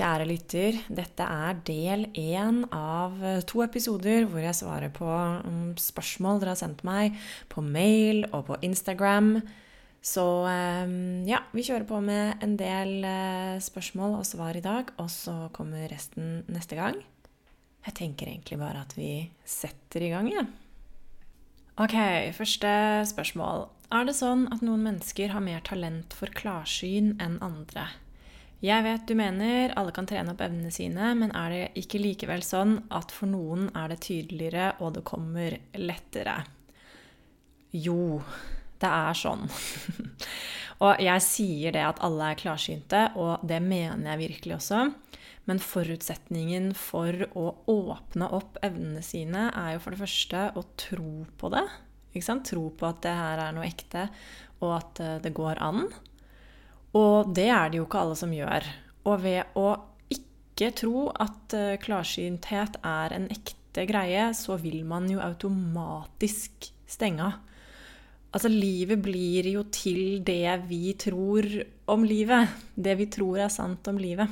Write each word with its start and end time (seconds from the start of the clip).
Kjære 0.00 0.24
lytter, 0.24 0.76
dette 0.88 1.24
er 1.28 1.58
del 1.68 2.06
én 2.16 2.62
av 2.72 3.18
to 3.44 3.60
episoder 3.60 4.24
hvor 4.30 4.40
jeg 4.40 4.56
svarer 4.56 4.88
på 4.96 5.04
um, 5.04 5.74
spørsmål 5.76 6.40
dere 6.40 6.54
har 6.54 6.60
sendt 6.62 6.80
meg 6.88 7.18
på 7.52 7.60
mail 7.60 8.22
og 8.30 8.46
på 8.48 8.56
Instagram. 8.64 9.34
Så 10.00 10.24
um, 10.48 11.28
ja, 11.28 11.42
vi 11.52 11.66
kjører 11.68 11.84
på 11.84 12.00
med 12.00 12.40
en 12.40 12.56
del 12.56 13.04
uh, 13.04 13.60
spørsmål 13.60 14.16
og 14.22 14.24
svar 14.24 14.56
i 14.56 14.64
dag, 14.64 14.88
og 14.96 15.12
så 15.12 15.36
kommer 15.52 15.84
resten 15.92 16.46
neste 16.48 16.80
gang. 16.80 16.96
Jeg 17.84 18.00
tenker 18.00 18.32
egentlig 18.32 18.56
bare 18.64 18.80
at 18.88 18.96
vi 18.96 19.28
setter 19.44 20.08
i 20.08 20.12
gang, 20.16 20.32
jeg. 20.32 20.48
Ja. 20.48 21.26
Ok, 21.84 21.96
første 22.40 22.70
spørsmål. 23.12 23.68
Er 23.92 24.08
det 24.08 24.16
sånn 24.16 24.48
at 24.48 24.64
noen 24.64 24.88
mennesker 24.88 25.36
har 25.36 25.44
mer 25.44 25.60
talent 25.68 26.16
for 26.16 26.32
klarsyn 26.32 27.18
enn 27.20 27.36
andre? 27.44 27.90
Jeg 28.60 28.84
vet 28.84 29.06
du 29.08 29.14
mener 29.16 29.72
alle 29.80 29.92
kan 29.96 30.04
trene 30.08 30.34
opp 30.34 30.42
evnene 30.44 30.68
sine, 30.74 31.14
men 31.16 31.30
er 31.32 31.52
det 31.54 31.60
ikke 31.80 32.00
likevel 32.02 32.42
sånn 32.44 32.76
at 32.92 33.12
for 33.14 33.30
noen 33.30 33.70
er 33.72 33.88
det 33.88 34.02
tydeligere, 34.04 34.74
og 34.84 34.98
det 34.98 35.04
kommer 35.08 35.56
lettere? 35.80 36.42
Jo, 37.72 38.20
det 38.82 38.90
er 38.90 39.16
sånn. 39.16 39.46
og 40.84 41.00
jeg 41.00 41.24
sier 41.24 41.76
det 41.76 41.86
at 41.88 42.02
alle 42.04 42.32
er 42.34 42.40
klarsynte, 42.42 43.06
og 43.16 43.46
det 43.48 43.62
mener 43.64 44.12
jeg 44.12 44.22
virkelig 44.26 44.58
også. 44.58 44.82
Men 45.48 45.62
forutsetningen 45.64 46.74
for 46.76 47.16
å 47.32 47.46
åpne 47.72 48.28
opp 48.36 48.60
evnene 48.66 49.00
sine 49.02 49.48
er 49.56 49.72
jo 49.78 49.80
for 49.86 49.96
det 49.96 50.02
første 50.02 50.44
å 50.52 50.66
tro 50.78 51.24
på 51.40 51.52
det. 51.56 51.64
Tro 52.44 52.68
på 52.76 52.86
at 52.90 53.00
det 53.06 53.16
her 53.16 53.40
er 53.46 53.56
noe 53.56 53.64
ekte, 53.66 54.08
og 54.60 54.76
at 54.76 55.00
eh, 55.00 55.18
det 55.24 55.32
går 55.32 55.62
an. 55.64 55.86
Og 56.98 57.30
det 57.36 57.48
er 57.52 57.70
det 57.70 57.80
jo 57.80 57.86
ikke 57.86 58.02
alle 58.02 58.18
som 58.18 58.32
gjør. 58.34 58.66
Og 59.06 59.22
ved 59.22 59.58
å 59.58 59.68
ikke 60.10 60.72
tro 60.76 61.06
at 61.12 61.54
uh, 61.56 61.78
klarsynthet 61.82 62.80
er 62.86 63.14
en 63.16 63.28
ekte 63.30 63.86
greie, 63.88 64.30
så 64.34 64.58
vil 64.60 64.82
man 64.88 65.06
jo 65.10 65.22
automatisk 65.22 66.72
stenge 66.90 67.28
av. 67.28 67.38
Altså, 68.30 68.50
livet 68.50 69.00
blir 69.02 69.48
jo 69.50 69.64
til 69.74 70.20
det 70.22 70.52
vi 70.68 70.92
tror 70.98 71.46
om 71.90 72.04
livet. 72.06 72.52
Det 72.74 72.94
vi 72.98 73.08
tror 73.10 73.40
er 73.46 73.50
sant 73.50 73.88
om 73.90 73.98
livet. 73.98 74.30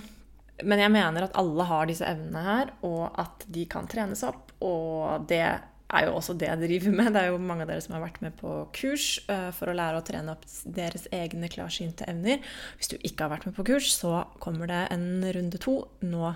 Men 0.62 0.82
jeg 0.82 0.90
mener 0.94 1.26
at 1.26 1.34
alle 1.38 1.66
har 1.66 1.88
disse 1.90 2.06
evnene 2.06 2.42
her, 2.44 2.70
og 2.86 3.10
at 3.18 3.42
de 3.50 3.64
kan 3.70 3.86
trenes 3.90 4.22
opp. 4.26 4.52
Og 4.62 5.26
det 5.30 5.42
er 5.88 6.06
jo 6.08 6.14
også 6.18 6.36
det 6.36 6.48
jeg 6.50 6.60
driver 6.60 6.96
med. 7.00 7.10
Det 7.14 7.22
er 7.22 7.32
jo 7.32 7.40
mange 7.40 7.64
av 7.64 7.72
dere 7.72 7.84
som 7.84 7.96
har 7.96 8.04
vært 8.04 8.20
med 8.24 8.36
på 8.38 8.54
kurs 8.76 9.08
uh, 9.30 9.50
for 9.56 9.70
å 9.70 9.76
lære 9.76 10.00
å 10.00 10.04
trene 10.06 10.34
opp 10.34 10.44
deres 10.64 11.08
egne 11.14 11.50
klarsynte 11.52 12.08
evner. 12.10 12.42
Hvis 12.78 12.92
du 12.92 12.98
ikke 12.98 13.24
har 13.24 13.36
vært 13.36 13.48
med 13.48 13.56
på 13.56 13.66
kurs, 13.70 13.90
så 13.96 14.22
kommer 14.42 14.70
det 14.70 14.84
en 14.94 15.24
runde 15.24 15.60
to 15.62 15.80
nå 16.04 16.32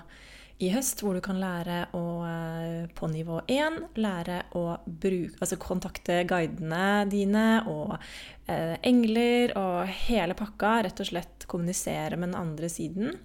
i 0.63 0.69
høst, 0.71 1.01
hvor 1.03 1.17
du 1.17 1.23
kan 1.25 1.41
lære 1.43 1.79
å 1.99 2.05
uh, 2.23 2.89
på 2.97 3.09
nivå 3.11 3.41
én 3.51 3.81
lære 3.99 4.45
å 4.59 4.65
bruke 4.87 5.41
Altså 5.43 5.59
kontakte 5.61 6.21
guidene 6.29 7.03
dine 7.11 7.47
og 7.71 7.97
uh, 7.97 8.77
engler 8.81 9.57
og 9.59 9.91
hele 10.07 10.39
pakka. 10.39 10.79
Rett 10.87 11.03
og 11.03 11.13
slett 11.13 11.49
kommunisere 11.51 12.17
med 12.17 12.31
den 12.31 12.41
andre 12.41 12.71
siden 12.73 13.17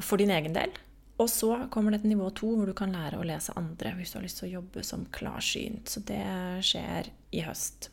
for 0.00 0.16
din 0.18 0.32
egen 0.32 0.56
del. 0.56 0.72
Og 1.20 1.28
så 1.28 1.52
kommer 1.72 1.92
det 1.92 2.02
til 2.02 2.14
nivå 2.14 2.30
to, 2.32 2.54
hvor 2.56 2.68
du 2.70 2.74
kan 2.76 2.94
lære 2.94 3.20
å 3.20 3.26
lese 3.28 3.54
andre 3.60 3.92
hvis 3.98 4.12
du 4.12 4.18
har 4.18 4.24
lyst 4.24 4.40
til 4.40 4.48
å 4.48 4.54
jobbe 4.58 4.84
som 4.86 5.04
klarsynt. 5.12 5.90
Så 5.92 6.02
det 6.08 6.24
skjer 6.64 7.10
i 7.36 7.44
høst. 7.44 7.90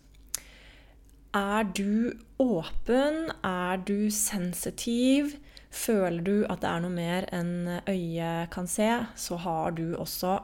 Er 1.35 1.67
du 1.75 2.15
åpen? 2.39 3.27
Er 3.45 3.83
du 3.83 4.09
sensitiv? 4.13 5.35
Føler 5.67 6.23
du 6.23 6.35
at 6.47 6.63
det 6.63 6.69
er 6.71 6.83
noe 6.83 6.93
mer 6.93 7.27
enn 7.35 7.81
øyet 7.83 8.53
kan 8.53 8.69
se, 8.71 8.87
så 9.19 9.39
har 9.43 9.75
du 9.77 9.91
også 9.99 10.37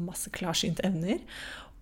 masse 0.00 0.32
klarsynte 0.32 0.86
evner. 0.86 1.20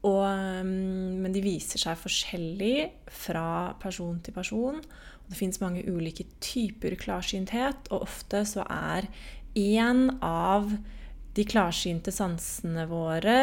Og, 0.07 0.25
mm, 0.67 1.19
men 1.23 1.35
de 1.35 1.43
viser 1.43 1.81
seg 1.83 1.99
forskjellig 1.99 2.91
fra 3.11 3.75
person 3.83 4.19
til 4.23 4.35
person. 4.35 4.83
Det 5.29 5.37
fins 5.37 5.61
mange 5.61 5.83
ulike 5.85 6.25
typer 6.41 6.97
klarsynthet, 7.01 7.91
og 7.93 8.07
ofte 8.07 8.45
så 8.49 8.65
er 8.73 9.09
én 9.55 10.19
av 10.25 10.71
de 11.39 11.45
klarsynte 11.47 12.13
sansene 12.15 12.87
våre 12.91 13.39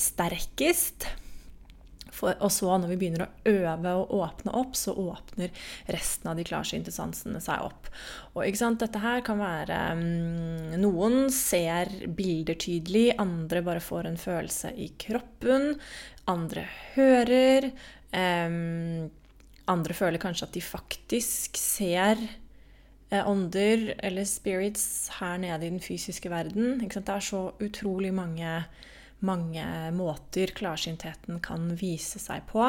sterkest. 0.00 1.08
For, 2.18 2.34
og 2.42 2.50
så, 2.50 2.70
når 2.80 2.90
vi 2.90 2.96
begynner 2.98 3.26
å 3.26 3.50
øve 3.50 3.92
og 4.00 4.14
åpne 4.18 4.54
opp, 4.58 4.74
så 4.78 4.94
åpner 4.96 5.52
resten 5.92 6.30
av 6.30 6.38
de 6.38 6.46
klarsynte 6.48 6.90
sansene 6.94 7.38
seg 7.42 7.62
opp. 7.68 7.90
Og 8.34 8.58
dette 8.80 9.02
her 9.02 9.22
kan 9.26 9.38
være 9.38 9.78
um, 9.98 10.74
Noen 10.80 11.28
ser 11.34 11.92
bilder 12.08 12.58
tydelig, 12.58 13.12
andre 13.22 13.62
bare 13.66 13.84
får 13.84 14.10
en 14.10 14.18
følelse 14.18 14.72
i 14.74 14.90
kroppen. 14.98 15.76
Andre 16.30 16.66
hører. 16.96 17.70
Um, 18.10 19.08
andre 19.68 19.94
føler 19.94 20.22
kanskje 20.22 20.48
at 20.48 20.56
de 20.56 20.64
faktisk 20.64 21.60
ser 21.60 22.18
Eh, 22.18 22.47
ånder 23.10 23.94
eller 24.04 24.26
spirits 24.28 25.08
her 25.16 25.38
nede 25.40 25.64
i 25.64 25.72
den 25.72 25.80
fysiske 25.80 26.30
verden. 26.30 26.78
Det 26.82 27.08
er 27.08 27.24
så 27.24 27.48
utrolig 27.64 28.12
mange, 28.14 28.64
mange 29.24 29.64
måter 29.96 30.52
klarsyntheten 30.56 31.40
kan 31.44 31.70
vise 31.80 32.20
seg 32.20 32.44
på. 32.50 32.66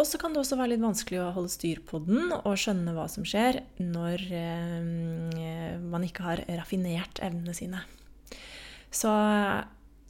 Og 0.00 0.06
så 0.08 0.18
kan 0.20 0.32
det 0.32 0.40
også 0.40 0.56
være 0.56 0.72
litt 0.74 0.84
vanskelig 0.84 1.20
å 1.20 1.32
holde 1.36 1.52
styr 1.52 1.82
på 1.86 2.00
den 2.06 2.30
og 2.32 2.54
skjønne 2.58 2.94
hva 2.96 3.04
som 3.10 3.26
skjer 3.26 3.60
når 3.82 4.22
eh, 4.32 5.76
man 5.82 6.06
ikke 6.06 6.24
har 6.24 6.44
raffinert 6.48 7.20
evnene 7.24 7.54
sine. 7.56 7.82
Så 8.90 9.10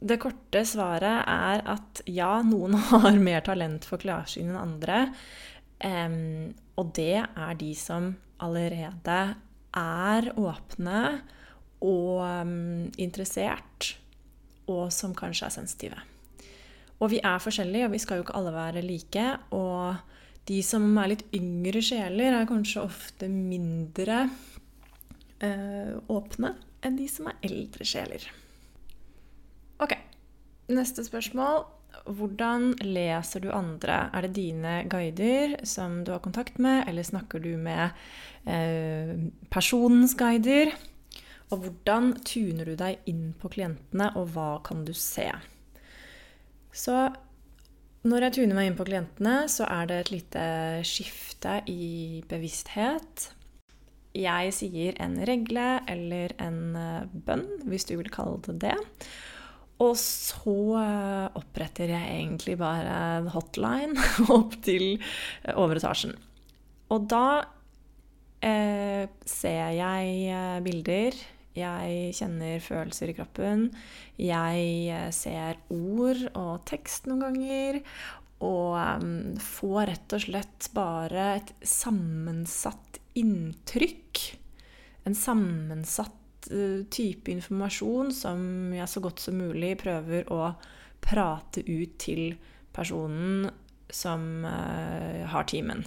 det 0.01 0.17
korte 0.21 0.63
svaret 0.65 1.27
er 1.29 1.63
at 1.69 2.01
ja, 2.09 2.39
noen 2.45 2.77
har 2.91 3.19
mer 3.21 3.43
talent 3.45 3.85
for 3.87 4.01
klarsyn 4.01 4.49
enn 4.53 4.61
andre. 4.61 5.03
Um, 5.81 6.53
og 6.77 6.91
det 6.95 7.23
er 7.23 7.53
de 7.57 7.71
som 7.77 8.13
allerede 8.41 9.19
er 9.77 10.27
åpne 10.37 11.01
og 11.81 12.21
um, 12.21 12.91
interessert, 13.01 13.95
og 14.69 14.91
som 14.93 15.15
kanskje 15.17 15.47
er 15.47 15.55
sensitive. 15.55 16.01
Og 17.01 17.09
vi 17.15 17.21
er 17.23 17.41
forskjellige, 17.41 17.87
og 17.87 17.95
vi 17.95 18.01
skal 18.01 18.19
jo 18.19 18.27
ikke 18.27 18.37
alle 18.37 18.53
være 18.53 18.83
like. 18.85 19.25
Og 19.57 19.95
de 20.47 20.59
som 20.65 20.85
er 21.01 21.15
litt 21.15 21.25
yngre 21.33 21.81
sjeler, 21.81 22.37
er 22.37 22.49
kanskje 22.49 22.83
ofte 22.85 23.29
mindre 23.31 24.27
uh, 25.41 25.97
åpne 26.13 26.53
enn 26.85 26.97
de 26.97 27.07
som 27.09 27.29
er 27.29 27.41
eldre 27.45 27.85
sjeler. 27.85 28.23
Ok, 29.81 29.95
neste 30.69 31.05
spørsmål. 31.05 31.65
Hvordan 32.05 32.71
leser 32.81 33.43
du 33.43 33.49
andre? 33.53 34.09
Er 34.13 34.25
det 34.25 34.35
dine 34.37 34.75
guider 34.89 35.57
som 35.67 36.01
du 36.05 36.13
har 36.13 36.23
kontakt 36.23 36.57
med, 36.59 36.85
eller 36.89 37.05
snakker 37.05 37.43
du 37.43 37.53
med 37.61 37.91
eh, 38.49 39.17
personens 39.53 40.15
guider? 40.17 40.73
Og 41.51 41.65
hvordan 41.65 42.13
tuner 42.25 42.71
du 42.71 42.77
deg 42.79 43.03
inn 43.11 43.33
på 43.37 43.51
klientene, 43.51 44.13
og 44.15 44.31
hva 44.35 44.61
kan 44.65 44.85
du 44.87 44.93
se? 44.95 45.27
Så 46.71 46.95
når 48.07 48.25
jeg 48.25 48.37
tuner 48.39 48.57
meg 48.57 48.71
inn 48.71 48.79
på 48.79 48.87
klientene, 48.87 49.35
så 49.51 49.67
er 49.69 49.91
det 49.91 49.99
et 49.99 50.13
lite 50.15 50.45
skifte 50.87 51.59
i 51.69 52.23
bevissthet. 52.29 53.27
Jeg 54.17 54.55
sier 54.55 54.97
en 55.03 55.19
regle 55.27 55.67
eller 55.91 56.33
en 56.41 56.63
eh, 56.75 57.11
bønn, 57.27 57.45
hvis 57.69 57.85
du 57.87 57.93
vil 57.99 58.09
kalle 58.11 58.41
det 58.47 58.57
det. 58.65 58.79
Og 59.81 59.95
så 59.97 60.55
eh, 60.77 61.27
oppretter 61.39 61.93
jeg 61.93 62.13
egentlig 62.19 62.57
bare 62.59 62.95
en 63.17 63.29
hotline 63.33 63.97
opp 64.37 64.57
til 64.65 64.93
eh, 64.97 65.55
overetasjen. 65.55 66.13
Og 66.91 67.07
da 67.09 67.25
eh, 68.45 69.07
ser 69.25 69.71
jeg 69.77 70.17
eh, 70.29 70.57
bilder, 70.65 71.17
jeg 71.57 72.15
kjenner 72.15 72.63
følelser 72.63 73.11
i 73.11 73.15
kroppen, 73.17 73.65
jeg 74.21 75.09
ser 75.11 75.57
ord 75.73 76.21
og 76.31 76.61
tekst 76.69 77.09
noen 77.09 77.25
ganger. 77.25 77.81
Og 78.41 78.73
um, 78.73 79.33
får 79.37 79.83
rett 79.91 80.13
og 80.15 80.23
slett 80.23 80.69
bare 80.73 81.25
et 81.35 81.51
sammensatt 81.67 82.97
inntrykk 83.19 84.21
en 85.03 85.15
sammensatt 85.15 86.20
type 86.91 87.31
informasjon 87.31 88.09
som 88.15 88.41
jeg 88.73 88.89
så 88.89 89.01
godt 89.03 89.21
som 89.21 89.37
mulig 89.37 89.75
prøver 89.81 90.25
å 90.33 90.53
prate 91.01 91.63
ut 91.67 91.97
til 92.01 92.33
personen 92.73 93.49
som 93.91 94.45
uh, 94.45 95.27
har 95.27 95.47
timen. 95.51 95.83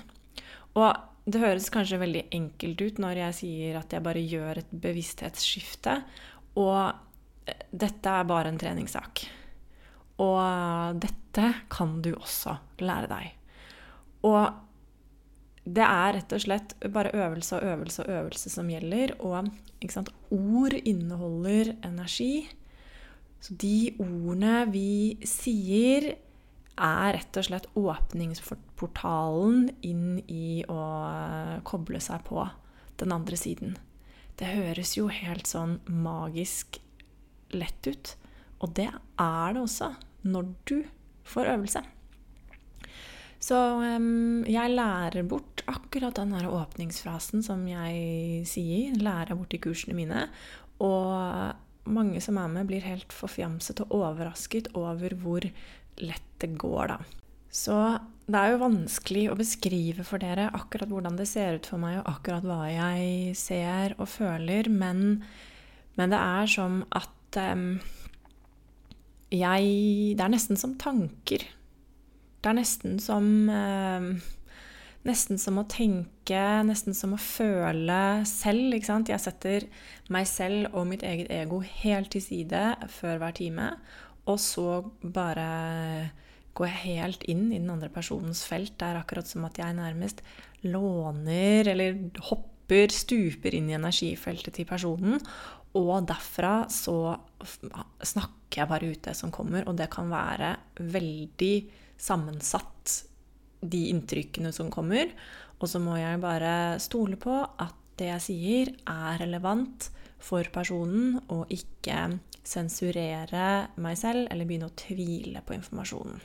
Og 0.76 0.90
det 1.24 1.40
høres 1.40 1.70
kanskje 1.72 2.02
veldig 2.02 2.26
enkelt 2.36 2.82
ut 2.84 3.00
når 3.00 3.20
jeg 3.22 3.38
sier 3.38 3.78
at 3.80 3.94
jeg 3.94 4.04
bare 4.04 4.22
gjør 4.22 4.60
et 4.60 4.74
bevissthetsskifte. 4.84 5.96
Og 6.60 7.54
dette 7.72 8.10
er 8.10 8.28
bare 8.28 8.52
en 8.52 8.60
treningssak. 8.60 9.24
Og 10.24 11.00
dette 11.00 11.46
kan 11.72 11.96
du 12.04 12.12
også 12.14 12.58
lære 12.84 13.10
deg. 13.10 13.32
Og 14.28 14.63
det 15.64 15.84
er 15.84 16.12
rett 16.18 16.32
og 16.36 16.42
slett 16.44 16.74
bare 16.92 17.12
øvelse 17.16 17.56
og 17.56 17.64
øvelse 17.72 18.04
og 18.04 18.10
øvelse 18.18 18.50
som 18.52 18.68
gjelder. 18.68 19.14
Og 19.24 19.48
sant, 19.90 20.10
ord 20.30 20.74
inneholder 20.76 21.74
energi. 21.84 22.48
Så 23.40 23.54
de 23.60 23.94
ordene 24.00 24.66
vi 24.72 25.16
sier, 25.28 26.14
er 26.74 27.12
rett 27.14 27.36
og 27.38 27.44
slett 27.46 27.68
åpningsportalen 27.78 29.68
inn 29.86 30.18
i 30.26 30.64
å 30.66 30.78
koble 31.62 32.00
seg 32.02 32.24
på 32.26 32.42
den 32.98 33.12
andre 33.14 33.36
siden. 33.38 33.76
Det 34.34 34.50
høres 34.50 34.96
jo 34.98 35.06
helt 35.06 35.46
sånn 35.46 35.78
magisk 35.86 36.80
lett 37.54 37.86
ut. 37.86 38.16
Og 38.58 38.74
det 38.74 38.90
er 38.90 39.54
det 39.54 39.62
også 39.62 39.94
når 40.26 40.50
du 40.66 40.78
får 41.28 41.52
øvelse. 41.54 41.84
Så 43.44 43.56
um, 43.56 44.44
jeg 44.48 44.72
lærer 44.72 45.26
bort 45.28 45.64
akkurat 45.68 46.16
den 46.16 46.32
her 46.32 46.48
åpningsfrasen 46.48 47.44
som 47.44 47.66
jeg 47.68 48.44
sier. 48.48 48.94
Lærer 48.96 49.34
jeg 49.34 49.40
bort 49.40 49.56
i 49.56 49.60
kursene 49.66 49.96
mine. 49.98 50.26
Og 50.84 51.52
mange 51.84 52.22
som 52.24 52.38
er 52.40 52.48
med, 52.48 52.68
blir 52.70 52.86
helt 52.86 53.12
forfjamset 53.12 53.82
og 53.84 53.92
overrasket 54.00 54.70
over 54.78 55.12
hvor 55.20 55.44
lett 56.00 56.30
det 56.40 56.54
går, 56.58 56.94
da. 56.94 56.98
Så 57.54 57.76
det 58.26 58.40
er 58.40 58.54
jo 58.54 58.62
vanskelig 58.64 59.26
å 59.30 59.36
beskrive 59.38 60.06
for 60.08 60.22
dere 60.22 60.48
akkurat 60.56 60.90
hvordan 60.90 61.18
det 61.20 61.28
ser 61.30 61.60
ut 61.60 61.68
for 61.68 61.82
meg, 61.82 62.00
og 62.00 62.08
akkurat 62.16 62.46
hva 62.48 62.62
jeg 62.72 63.36
ser 63.38 63.94
og 63.98 64.08
føler, 64.10 64.70
men, 64.72 65.20
men 66.00 66.14
det 66.14 66.18
er 66.18 66.48
som 66.50 66.80
at 66.96 67.38
um, 67.52 67.76
jeg 69.34 69.70
Det 70.14 70.22
er 70.22 70.30
nesten 70.30 70.58
som 70.58 70.76
tanker. 70.78 71.42
Det 72.44 72.50
er 72.50 72.58
nesten 72.58 72.98
som 73.00 73.28
eh, 73.48 74.08
Nesten 75.04 75.36
som 75.36 75.58
å 75.60 75.66
tenke, 75.68 76.40
nesten 76.64 76.94
som 76.96 77.12
å 77.12 77.20
føle 77.20 78.24
selv. 78.24 78.72
Ikke 78.72 78.88
sant? 78.88 79.10
Jeg 79.12 79.20
setter 79.20 79.66
meg 80.12 80.24
selv 80.30 80.72
og 80.72 80.86
mitt 80.88 81.04
eget 81.04 81.28
ego 81.28 81.58
helt 81.82 82.08
til 82.14 82.24
side 82.24 82.62
før 82.88 83.20
hver 83.20 83.34
time. 83.36 83.66
Og 84.24 84.40
så 84.40 84.80
bare 85.04 85.48
går 86.56 86.70
jeg 86.70 86.96
helt 87.02 87.28
inn 87.28 87.50
i 87.50 87.58
den 87.58 87.68
andre 87.74 87.90
personens 87.92 88.46
felt. 88.48 88.78
Det 88.80 88.88
er 88.88 89.02
akkurat 89.02 89.28
som 89.28 89.44
at 89.44 89.60
jeg 89.60 89.76
nærmest 89.76 90.24
låner 90.64 91.68
eller 91.74 92.00
hopper, 92.30 92.88
stuper 92.88 93.60
inn 93.60 93.68
i 93.68 93.76
energifeltet 93.76 94.56
til 94.56 94.68
personen. 94.72 95.20
Og 95.74 96.06
derfra 96.06 96.66
så 96.70 97.16
snakker 97.42 98.60
jeg 98.60 98.70
bare 98.70 98.90
ut 98.92 99.02
det 99.08 99.16
som 99.18 99.32
kommer, 99.34 99.66
og 99.66 99.78
det 99.78 99.88
kan 99.92 100.10
være 100.12 100.54
veldig 100.78 101.54
sammensatt, 101.98 103.00
de 103.64 103.86
inntrykkene 103.90 104.52
som 104.52 104.68
kommer. 104.70 105.10
Og 105.58 105.70
så 105.70 105.80
må 105.80 105.96
jeg 105.98 106.20
bare 106.22 106.78
stole 106.82 107.18
på 107.20 107.40
at 107.42 107.80
det 107.98 108.10
jeg 108.10 108.24
sier, 108.24 108.70
er 108.90 109.18
relevant 109.22 109.88
for 110.22 110.46
personen, 110.52 111.18
og 111.32 111.50
ikke 111.52 112.18
sensurere 112.44 113.70
meg 113.80 113.98
selv 113.98 114.28
eller 114.30 114.48
begynne 114.48 114.68
å 114.68 114.76
tvile 114.78 115.42
på 115.46 115.56
informasjonen. 115.56 116.18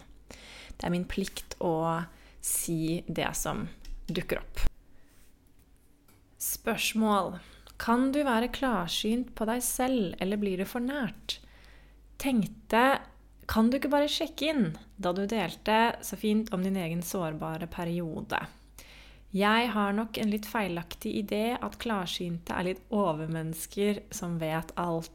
Det 0.80 0.88
er 0.88 0.94
min 0.94 1.07
plikt 1.10 1.57
å 1.63 2.02
si 2.44 3.02
det 3.07 3.30
som 3.36 3.66
dukker 4.07 4.42
opp. 4.42 4.66
Spørsmål. 6.40 7.40
Kan 7.80 8.10
du 8.12 8.20
være 8.28 8.52
klarsynt 8.52 9.31
på 9.38 9.48
deg 9.48 9.64
selv, 9.64 10.14
eller 10.20 10.40
blir 10.42 10.60
det 10.60 10.68
for 10.68 10.84
nært? 10.84 11.40
Tenkte 12.20 13.00
kan 13.50 13.72
du 13.72 13.80
ikke 13.80 13.90
bare 13.90 14.10
sjekke 14.12 14.52
inn 14.52 14.66
da 15.02 15.10
du 15.16 15.24
delte 15.26 15.78
så 16.06 16.18
fint 16.20 16.52
om 16.54 16.62
din 16.62 16.78
egen 16.78 17.02
sårbare 17.02 17.66
periode? 17.72 18.44
Jeg 19.34 19.72
har 19.74 19.94
nok 19.94 20.18
en 20.22 20.30
litt 20.34 20.46
feilaktig 20.50 21.16
idé 21.24 21.44
at 21.58 21.78
klarsynte 21.81 22.54
er 22.54 22.68
litt 22.68 22.84
overmennesker 22.94 24.04
som 24.14 24.38
vet 24.42 24.74
alt. 24.78 25.10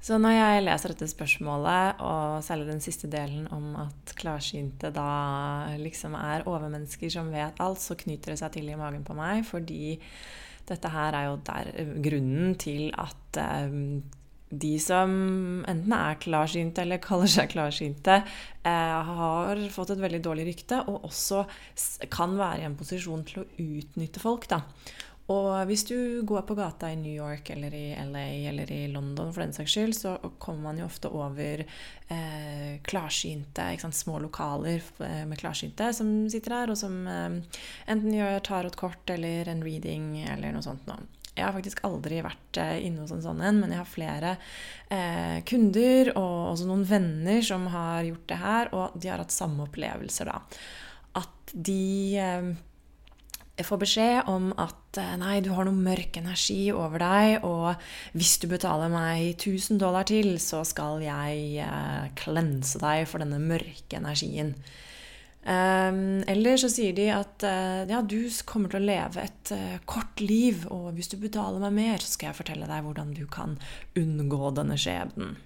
Så 0.00 0.16
når 0.16 0.32
jeg 0.32 0.62
leser 0.64 0.94
dette 0.94 1.08
spørsmålet, 1.12 2.00
og 2.00 2.44
særlig 2.44 2.70
den 2.70 2.84
siste 2.84 3.08
delen 3.12 3.44
om 3.52 3.74
at 3.82 4.14
klarsynte 4.16 4.88
da 4.96 5.76
liksom 5.80 6.16
er 6.16 6.46
overmennesker 6.48 7.12
som 7.12 7.28
vet 7.32 7.60
alt, 7.60 7.80
så 7.84 7.96
knyter 8.00 8.32
det 8.32 8.40
seg 8.40 8.54
til 8.56 8.68
i 8.72 8.78
magen 8.80 9.04
på 9.04 9.16
meg, 9.16 9.44
fordi 9.48 9.98
dette 10.70 10.94
her 10.94 11.18
er 11.18 11.28
jo 11.28 11.36
der 11.46 11.70
grunnen 12.04 12.56
til 12.60 12.88
at 12.98 13.40
um, 13.68 14.00
de 14.50 14.72
som 14.82 15.10
enten 15.70 15.92
er 15.94 16.18
klarsynte 16.22 16.82
eller 16.82 16.98
kaller 17.02 17.30
seg 17.30 17.52
klarsynte, 17.52 18.16
eh, 18.66 18.96
har 19.10 19.60
fått 19.70 19.94
et 19.94 20.02
veldig 20.02 20.22
dårlig 20.24 20.48
rykte, 20.48 20.80
og 20.90 21.06
også 21.06 21.44
kan 22.10 22.34
være 22.38 22.64
i 22.64 22.66
en 22.66 22.78
posisjon 22.78 23.22
til 23.28 23.44
å 23.44 23.46
utnytte 23.62 24.22
folk. 24.22 24.48
Da. 24.50 24.64
Og 25.30 25.52
hvis 25.68 25.84
du 25.86 26.22
går 26.26 26.42
på 26.48 26.56
gata 26.58 26.88
i 26.90 26.96
New 26.98 27.12
York 27.12 27.52
eller 27.54 27.74
i 27.76 27.92
LA 27.94 28.24
eller 28.50 28.72
i 28.72 28.80
London, 28.90 29.30
for 29.30 29.44
den 29.44 29.54
saks 29.54 29.76
skyld, 29.76 29.94
så 29.94 30.16
kommer 30.42 30.70
man 30.70 30.80
jo 30.80 30.88
ofte 30.88 31.12
over 31.14 31.62
eh, 31.62 32.80
klarsynte, 32.82 33.68
små 33.92 34.18
lokaler 34.24 34.82
eh, 35.06 35.22
med 35.30 35.38
klarsynte 35.38 35.92
som 35.94 36.10
sitter 36.32 36.56
her, 36.56 36.72
og 36.74 36.80
som 36.80 37.06
eh, 37.06 37.38
enten 37.86 38.16
gjør 38.16 38.42
tarotkort 38.48 39.14
eller 39.14 39.52
en 39.52 39.62
reading 39.62 40.16
eller 40.24 40.56
noe 40.56 40.66
sånt. 40.66 40.88
Noe. 40.90 41.06
Jeg 41.36 41.46
har 41.46 41.54
faktisk 41.54 41.84
aldri 41.86 42.18
vært 42.24 42.58
eh, 42.60 42.76
inne 42.88 43.04
hos 43.04 43.12
en 43.14 43.22
sånn 43.24 43.42
en, 43.44 43.60
men 43.62 43.70
jeg 43.72 43.80
har 43.80 43.88
flere 43.88 44.32
eh, 44.90 45.38
kunder 45.48 46.10
og 46.16 46.56
også 46.56 46.66
noen 46.68 46.82
venner 46.88 47.44
som 47.46 47.68
har 47.70 48.02
gjort 48.08 48.26
det 48.32 48.40
her, 48.40 48.72
og 48.74 48.98
de 48.98 49.12
har 49.12 49.22
hatt 49.22 49.34
samme 49.34 49.64
opplevelser, 49.68 50.32
da. 50.32 50.42
At 51.22 51.54
de 51.54 51.84
eh, 52.18 52.50
får 53.66 53.80
beskjed 53.82 54.28
om 54.30 54.50
at 54.60 54.98
eh, 55.00 55.16
nei, 55.20 55.38
du 55.44 55.50
har 55.56 55.66
noe 55.66 55.76
mørk 55.76 56.18
energi 56.20 56.70
over 56.74 57.02
deg, 57.02 57.46
og 57.46 57.80
hvis 58.18 58.36
du 58.42 58.48
betaler 58.50 58.92
meg 58.92 59.34
1000 59.36 59.80
dollar 59.82 60.08
til, 60.08 60.34
så 60.42 60.62
skal 60.68 61.02
jeg 61.04 61.64
eh, 61.64 62.06
klense 62.20 62.80
deg 62.82 63.06
for 63.10 63.24
denne 63.24 63.40
mørke 63.42 64.00
energien. 64.00 64.54
Um, 65.40 66.20
eller 66.28 66.58
så 66.60 66.68
sier 66.68 66.92
de 66.92 67.06
at 67.14 67.46
uh, 67.48 67.88
ja, 67.88 68.02
du 68.04 68.28
kommer 68.44 68.68
til 68.68 68.82
å 68.82 68.88
leve 68.90 69.22
et 69.24 69.52
uh, 69.56 69.78
kort 69.88 70.20
liv, 70.20 70.66
og 70.68 70.90
hvis 70.98 71.08
du 71.08 71.16
betaler 71.16 71.62
meg 71.62 71.78
mer, 71.78 72.04
så 72.04 72.12
skal 72.12 72.28
jeg 72.28 72.40
fortelle 72.42 72.68
deg 72.68 72.84
hvordan 72.84 73.14
du 73.16 73.22
kan 73.32 73.56
unngå 73.96 74.50
denne 74.58 74.76
skjebnen. 74.76 75.38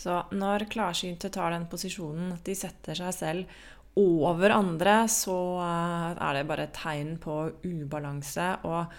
Så 0.00 0.22
når 0.32 0.68
klarsynte 0.72 1.28
tar 1.34 1.50
den 1.52 1.66
posisjonen 1.68 2.30
at 2.36 2.46
de 2.46 2.54
setter 2.56 2.96
seg 2.96 3.16
selv 3.16 3.58
over 3.98 4.54
andre, 4.54 5.02
så 5.10 5.38
uh, 5.58 6.12
er 6.14 6.36
det 6.38 6.46
bare 6.48 6.68
et 6.68 6.76
tegn 6.76 7.16
på 7.22 7.42
ubalanse. 7.66 8.52
og 8.68 8.92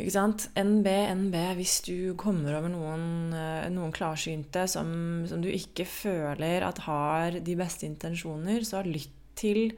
ikke 0.00 0.12
sant? 0.14 0.48
NB, 0.56 0.86
NB, 1.26 1.34
hvis 1.58 1.80
du 1.84 1.96
kommer 2.18 2.56
over 2.56 2.72
noen, 2.72 3.32
eh, 3.36 3.68
noen 3.70 3.92
klarsynte 3.94 4.64
som, 4.70 4.88
som, 5.28 5.42
du 5.44 5.50
ikke 5.52 5.84
føler 5.86 6.64
at 6.64 6.80
har 6.86 7.36
de 7.44 7.56
beste 7.58 7.84
intensjoner, 7.86 8.64
så 8.64 8.80
lytt 8.86 9.12
til 9.38 9.74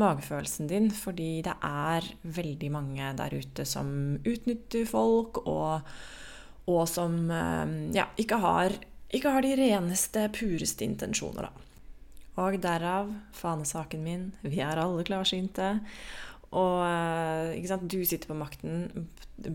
magefølelsen 0.00 0.70
din, 0.70 0.88
fordi 0.90 1.42
det 1.44 1.54
er 1.68 2.08
veldig 2.24 2.70
mange 2.72 3.12
der 3.18 3.36
ute 3.36 3.66
som 3.68 4.16
utnytter 4.24 4.88
folk, 4.88 5.44
og, 5.44 5.84
og 6.72 6.82
som 6.88 7.20
eh, 7.28 7.76
ja, 7.98 8.08
ikke 8.16 8.40
har, 8.40 8.78
ikke 9.12 9.36
har 9.36 9.44
de 9.44 9.52
reneste, 9.60 10.26
pureste 10.32 10.88
intensjoner, 10.88 11.50
da. 11.50 11.71
Og 12.40 12.56
derav 12.62 13.10
fanesaken 13.36 14.04
min. 14.04 14.28
Vi 14.40 14.62
er 14.64 14.80
alle 14.80 15.04
klarsynte. 15.04 15.74
Og 16.52 16.84
sant, 17.64 17.88
du 17.88 18.02
sitter 18.04 18.28
på 18.28 18.36
makten 18.36 19.06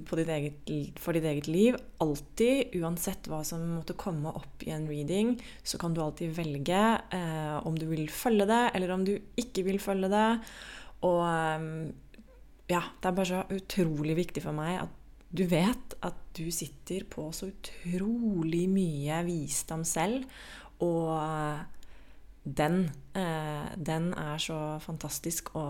på 0.07 0.17
ditt 0.17 0.29
eget, 0.33 0.71
for 1.01 1.13
ditt 1.13 1.27
eget 1.29 1.49
liv. 1.49 1.77
Alltid, 2.01 2.73
uansett 2.81 3.29
hva 3.29 3.43
som 3.45 3.61
måtte 3.75 3.97
komme 3.97 4.33
opp 4.33 4.65
i 4.65 4.73
en 4.73 4.87
reading, 4.89 5.35
så 5.61 5.77
kan 5.81 5.93
du 5.93 6.01
alltid 6.01 6.33
velge 6.37 6.81
eh, 7.13 7.55
om 7.61 7.77
du 7.77 7.85
vil 7.91 8.09
følge 8.09 8.49
det, 8.49 8.63
eller 8.73 8.93
om 8.95 9.05
du 9.05 9.13
ikke 9.37 9.67
vil 9.69 9.79
følge 9.81 10.09
det. 10.13 10.27
Og 11.05 11.21
eh, 11.29 11.69
ja, 12.73 12.81
det 12.81 13.11
er 13.11 13.17
bare 13.21 13.29
så 13.29 13.45
utrolig 13.53 14.17
viktig 14.17 14.43
for 14.43 14.57
meg 14.57 14.81
at 14.81 15.03
du 15.37 15.43
vet 15.51 15.97
at 16.07 16.19
du 16.37 16.47
sitter 16.55 17.03
på 17.09 17.29
så 17.35 17.49
utrolig 17.51 18.65
mye 18.71 19.21
visdom 19.27 19.83
selv, 19.85 20.25
og 20.81 21.09
den, 22.47 22.85
eh, 23.17 23.67
den 23.75 24.13
er 24.17 24.39
så 24.39 24.59
fantastisk 24.83 25.51
å 25.59 25.65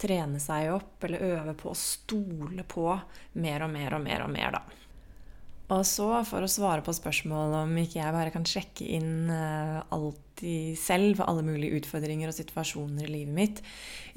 trene 0.00 0.40
seg 0.40 0.72
opp 0.72 1.04
eller 1.04 1.24
øve 1.34 1.54
på 1.58 1.72
å 1.72 1.78
stole 1.78 2.64
på 2.68 2.86
mer 3.40 3.66
og 3.66 3.72
mer 3.72 3.96
og 3.96 4.04
mer 4.04 4.24
og 4.24 4.32
mer, 4.32 4.56
da. 4.56 4.80
Og 5.70 5.84
så, 5.86 6.08
for 6.26 6.42
å 6.42 6.50
svare 6.50 6.82
på 6.82 6.94
spørsmål 6.96 7.54
om 7.60 7.76
ikke 7.78 8.00
jeg 8.00 8.14
bare 8.14 8.32
kan 8.34 8.46
sjekke 8.48 8.88
inn 8.96 9.30
uh, 9.30 9.84
alltid 9.94 10.74
selv 10.80 11.22
alle 11.22 11.44
mulige 11.46 11.78
utfordringer 11.78 12.32
og 12.32 12.34
situasjoner 12.34 13.06
i 13.06 13.12
livet 13.12 13.36
mitt 13.36 13.62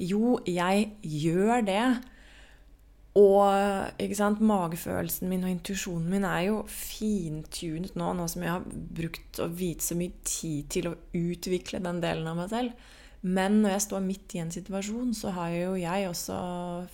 Jo, 0.02 0.40
jeg 0.48 0.88
gjør 0.98 1.62
det. 1.68 1.84
Og 3.14 4.02
sant, 4.18 4.40
magefølelsen 4.42 5.30
min 5.30 5.46
og 5.46 5.52
intuisjonen 5.52 6.08
min 6.10 6.26
er 6.26 6.48
jo 6.48 6.56
fintunet 6.66 7.94
nå, 7.94 8.10
nå 8.18 8.26
som 8.30 8.42
jeg 8.42 8.50
har 8.56 8.66
brukt 8.98 9.38
å 9.38 9.46
vite 9.54 9.86
så 9.86 9.98
mye 9.98 10.16
tid 10.26 10.66
til 10.74 10.90
å 10.90 10.96
utvikle 11.14 11.82
den 11.84 12.02
delen 12.02 12.26
av 12.32 12.40
meg 12.42 12.50
selv. 12.50 12.90
Men 13.24 13.62
når 13.62 13.76
jeg 13.76 13.84
står 13.86 14.04
midt 14.04 14.34
i 14.36 14.42
en 14.42 14.52
situasjon, 14.52 15.14
så 15.16 15.30
har 15.36 15.54
jo 15.54 15.76
jeg 15.80 16.10
også 16.10 16.36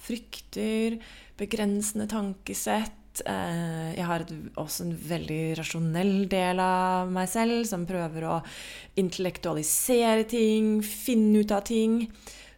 frykter, 0.04 1.00
begrensende 1.40 2.06
tankesett 2.10 3.00
Eh, 3.26 3.88
jeg 3.96 4.06
har 4.06 4.24
et, 4.24 4.32
også 4.60 4.86
en 4.86 4.92
veldig 4.94 5.40
rasjonell 5.58 6.12
del 6.30 6.60
av 6.62 7.10
meg 7.12 7.28
selv 7.30 7.66
som 7.68 7.86
prøver 7.88 8.26
å 8.28 8.36
intellektualisere 9.00 10.26
ting, 10.30 10.78
finne 10.84 11.42
ut 11.42 11.54
av 11.54 11.64
ting. 11.66 12.04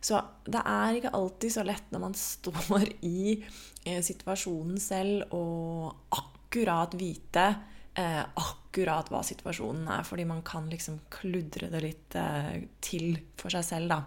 Så 0.03 0.19
det 0.51 0.63
er 0.67 0.99
ikke 0.99 1.13
alltid 1.15 1.55
så 1.55 1.65
lett 1.67 1.93
når 1.95 2.03
man 2.09 2.17
står 2.19 2.89
i 3.07 3.37
eh, 3.39 4.01
situasjonen 4.03 4.81
selv 4.83 5.37
og 5.39 6.17
akkurat 6.19 6.97
vite 6.99 7.47
eh, 7.95 8.23
akkurat 8.23 9.09
hva 9.13 9.23
situasjonen 9.27 9.87
er, 9.95 10.03
fordi 10.07 10.27
man 10.29 10.43
kan 10.47 10.67
liksom 10.73 11.05
kludre 11.13 11.71
det 11.73 11.85
litt 11.85 12.19
eh, 12.19 12.67
til 12.83 13.15
for 13.39 13.55
seg 13.55 13.67
selv, 13.69 13.95
da. 13.95 14.03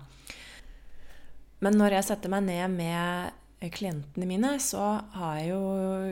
Men 1.64 1.80
når 1.80 1.98
jeg 1.98 2.10
setter 2.10 2.32
meg 2.34 2.46
ned 2.50 2.76
med 2.76 3.42
klientene 3.74 4.28
mine, 4.30 4.52
så 4.62 4.84
jeg 5.16 5.48
jo, 5.50 5.60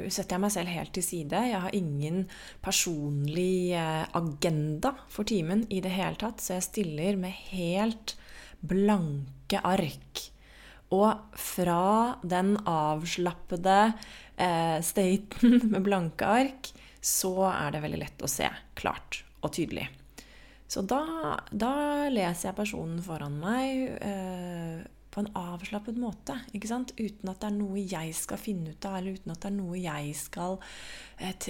setter 0.07 0.37
jeg 0.37 0.43
meg 0.45 0.53
selv 0.55 0.73
helt 0.73 0.93
til 0.95 1.05
side. 1.05 1.41
Jeg 1.51 1.61
har 1.65 1.75
ingen 1.75 2.23
personlig 2.63 3.75
eh, 3.77 4.05
agenda 4.17 4.93
for 5.11 5.27
timen 5.27 5.65
i 5.69 5.81
det 5.83 5.91
hele 5.93 6.17
tatt, 6.19 6.41
så 6.41 6.57
jeg 6.57 6.69
stiller 6.69 7.19
med 7.19 7.35
helt 7.51 8.15
blanke 8.63 9.61
ark. 9.63 10.23
Og 10.93 11.37
fra 11.39 12.15
den 12.21 12.55
avslappede 12.69 13.77
eh, 14.37 14.79
staten 14.85 15.59
med 15.73 15.83
blanke 15.85 16.29
ark, 16.29 16.71
så 17.03 17.35
er 17.51 17.73
det 17.73 17.83
veldig 17.83 18.01
lett 18.05 18.23
å 18.23 18.31
se 18.31 18.47
klart 18.79 19.23
og 19.43 19.51
tydelig. 19.55 19.89
Så 20.69 20.81
da, 20.87 21.03
da 21.51 21.73
leser 22.09 22.49
jeg 22.49 22.57
personen 22.57 23.01
foran 23.05 23.35
meg. 23.41 23.87
Eh, 24.01 24.83
på 25.13 25.21
en 25.21 25.29
avslappet 25.37 25.97
måte. 26.01 26.39
ikke 26.57 26.69
sant? 26.69 26.93
Uten 26.97 27.29
at 27.29 27.43
det 27.43 27.49
er 27.51 27.57
noe 27.59 27.81
jeg 27.81 28.15
skal 28.17 28.39
finne 28.41 28.73
ut 28.73 28.87
av, 28.89 28.97
eller 28.97 29.19
uten 29.19 29.33
at 29.33 29.43
det 29.43 29.51
er 29.51 29.57
noe 29.59 29.77
jeg 29.77 30.15
skal 30.17 30.57
et, 31.21 31.49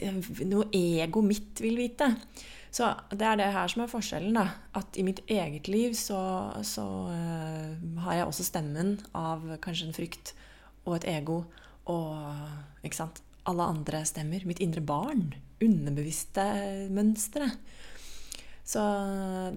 Noe 0.49 0.67
ego 0.75 1.23
mitt 1.23 1.63
vil 1.63 1.79
vite. 1.79 2.09
Så 2.73 2.87
det 3.13 3.25
er 3.27 3.37
det 3.37 3.51
her 3.53 3.69
som 3.69 3.83
er 3.83 3.91
forskjellen. 3.91 4.33
da, 4.33 4.47
At 4.73 4.97
i 4.97 5.05
mitt 5.05 5.21
eget 5.29 5.69
liv 5.69 5.93
så, 5.97 6.19
så 6.65 6.85
uh, 7.05 7.99
har 8.05 8.17
jeg 8.17 8.29
også 8.29 8.47
stemmen 8.47 8.95
av 9.13 9.45
kanskje 9.61 9.91
en 9.91 9.97
frykt 9.97 10.33
og 10.83 10.97
et 10.97 11.07
ego 11.13 11.43
og 11.91 12.83
ikke 12.83 12.97
sant, 12.97 13.21
alle 13.45 13.67
andre 13.75 14.01
stemmer. 14.07 14.45
Mitt 14.49 14.61
indre 14.63 14.81
barn. 14.81 15.27
Underbevisste 15.63 16.47
mønstre. 16.91 17.51
Så 18.63 18.81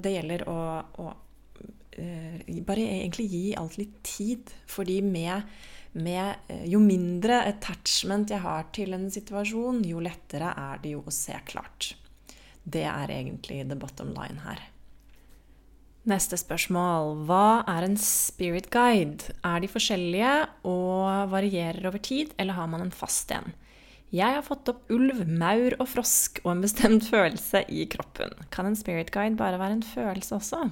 det 0.02 0.12
gjelder 0.12 0.44
å, 0.50 0.60
å 1.00 1.08
uh, 1.08 2.62
bare 2.68 2.88
egentlig 3.00 3.30
gi 3.32 3.44
alt 3.56 3.80
litt 3.80 4.00
tid. 4.04 4.52
Fordi 4.68 5.00
med, 5.06 5.56
med, 5.96 6.48
eh, 6.52 6.66
Jo 6.68 6.84
mindre 6.84 7.46
attachment 7.48 8.34
jeg 8.34 8.44
har 8.44 8.68
til 8.76 8.92
en 8.92 9.08
situasjon, 9.08 9.86
jo 9.88 10.04
lettere 10.04 10.52
er 10.52 10.82
det 10.84 10.98
jo 10.98 11.06
å 11.06 11.14
se 11.24 11.38
klart. 11.48 11.94
Det 12.66 12.82
er 12.88 13.12
egentlig 13.14 13.62
the 13.68 13.78
bottom 13.78 14.10
line 14.16 14.42
her. 14.42 14.60
Neste 16.06 16.38
spørsmål. 16.38 17.16
Hva 17.26 17.64
er 17.66 17.86
en 17.86 17.96
spirit 17.98 18.68
guide? 18.70 19.32
Er 19.42 19.62
de 19.62 19.70
forskjellige 19.70 20.34
og 20.66 21.32
varierer 21.32 21.88
over 21.88 21.98
tid, 21.98 22.34
eller 22.38 22.58
har 22.58 22.68
man 22.70 22.84
en 22.84 22.94
fast 22.94 23.32
en? 23.34 23.54
Jeg 24.14 24.36
har 24.36 24.44
fått 24.46 24.68
opp 24.70 24.90
ulv, 24.94 25.24
maur 25.26 25.74
og 25.80 25.88
frosk 25.90 26.38
og 26.44 26.52
en 26.52 26.62
bestemt 26.62 27.08
følelse 27.12 27.64
i 27.74 27.88
kroppen. 27.90 28.34
Kan 28.54 28.70
en 28.70 28.78
spirit 28.78 29.10
guide 29.14 29.38
bare 29.38 29.58
være 29.58 29.80
en 29.80 29.86
følelse 29.86 30.38
også? 30.38 30.62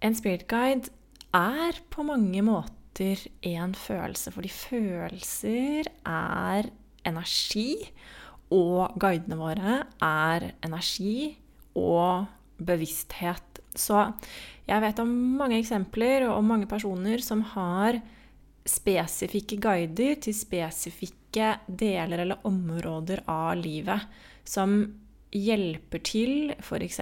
En 0.00 0.16
spirit 0.16 0.46
guide 0.48 0.88
er 1.36 1.76
på 1.92 2.04
mange 2.08 2.40
måter 2.42 3.20
en 3.46 3.74
følelse, 3.76 4.32
fordi 4.32 4.48
følelser 4.48 5.92
er 6.08 6.70
energi, 7.06 7.76
og 8.54 8.96
guidene 9.00 9.38
våre 9.38 9.76
er 10.02 10.50
energi 10.66 11.34
og 11.78 12.26
bevissthet. 12.60 13.60
Så 13.78 14.02
jeg 14.68 14.82
vet 14.82 15.02
om 15.02 15.12
mange 15.38 15.60
eksempler 15.60 16.26
og 16.28 16.44
mange 16.46 16.68
personer 16.70 17.22
som 17.24 17.44
har 17.54 18.00
spesifikke 18.68 19.58
guider 19.62 20.18
til 20.22 20.36
spesifikke 20.36 21.54
deler 21.66 22.24
eller 22.24 22.44
områder 22.46 23.22
av 23.30 23.54
livet, 23.60 24.04
som 24.44 24.82
hjelper 25.30 26.02
til 26.02 26.52
f.eks. 26.58 27.00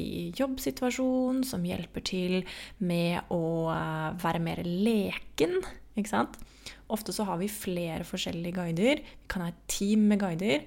i 0.00 0.32
jobbsituasjon, 0.36 1.42
som 1.44 1.64
hjelper 1.66 2.04
til 2.08 2.38
med 2.78 3.32
å 3.32 3.68
eh, 3.72 4.10
være 4.22 4.40
mer 4.42 4.62
leken. 4.64 5.58
Ikke 5.96 6.12
sant? 6.12 6.38
Ofte 6.92 7.14
så 7.14 7.26
har 7.26 7.40
vi 7.40 7.50
flere 7.50 8.06
forskjellige 8.06 8.56
guider. 8.56 9.02
Vi 9.02 9.30
kan 9.30 9.44
ha 9.44 9.50
et 9.50 9.62
team 9.70 10.06
med 10.10 10.20
guider. 10.22 10.64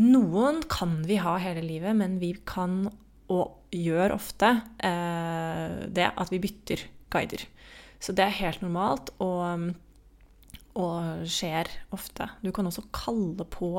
Noen 0.00 0.62
kan 0.70 1.00
vi 1.08 1.18
ha 1.20 1.34
hele 1.42 1.64
livet, 1.66 1.96
men 1.98 2.18
vi 2.22 2.32
kan, 2.48 2.84
og 3.30 3.74
gjør 3.74 4.14
ofte, 4.16 4.54
eh, 4.86 5.86
det 5.90 6.08
at 6.16 6.32
vi 6.32 6.40
bytter 6.42 6.86
guider. 7.12 7.44
Så 8.00 8.14
det 8.16 8.24
er 8.24 8.38
helt 8.38 8.62
normalt 8.64 9.10
og, 9.20 9.74
og 10.80 11.26
skjer 11.28 11.68
ofte. 11.92 12.30
Du 12.40 12.48
kan 12.54 12.66
også 12.70 12.86
kalle 12.96 13.44
på 13.44 13.74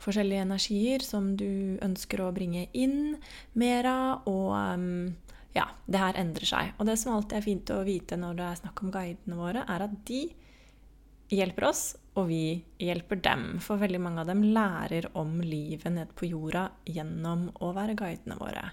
forskjellige 0.00 0.46
energier 0.46 1.04
som 1.04 1.34
du 1.36 1.76
ønsker 1.84 2.22
å 2.24 2.32
bringe 2.32 2.68
inn 2.72 3.18
mer 3.52 3.88
av. 3.90 4.30
Og 4.30 4.54
um, 4.56 5.12
ja, 5.56 5.66
det 5.90 6.00
her 6.00 6.18
endrer 6.20 6.48
seg. 6.48 6.72
Og 6.78 6.88
det 6.88 6.96
som 7.00 7.16
alltid 7.16 7.40
er 7.40 7.46
fint 7.46 7.74
å 7.74 7.82
vite 7.86 8.18
når 8.20 8.38
det 8.38 8.46
er 8.48 8.62
snakk 8.62 8.84
om 8.84 8.94
guidene 8.94 9.38
våre, 9.38 9.66
er 9.68 9.86
at 9.86 9.98
de 10.08 10.22
hjelper 11.38 11.68
oss, 11.70 11.82
og 12.18 12.28
vi 12.30 12.60
hjelper 12.82 13.20
dem. 13.22 13.44
For 13.62 13.80
veldig 13.80 14.00
mange 14.02 14.24
av 14.24 14.30
dem 14.30 14.42
lærer 14.54 15.10
om 15.18 15.38
livet 15.44 15.92
nede 15.94 16.16
på 16.16 16.30
jorda 16.30 16.68
gjennom 16.88 17.48
å 17.62 17.70
være 17.76 17.96
guidene 17.98 18.38
våre. 18.40 18.70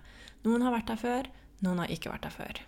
Noen 0.47 0.65
har 0.65 0.75
vært 0.75 0.91
der 0.93 1.01
før, 1.01 1.29
noen 1.65 1.83
har 1.83 1.93
ikke 1.93 2.11
vært 2.13 2.27
der 2.27 2.35
før. 2.35 2.63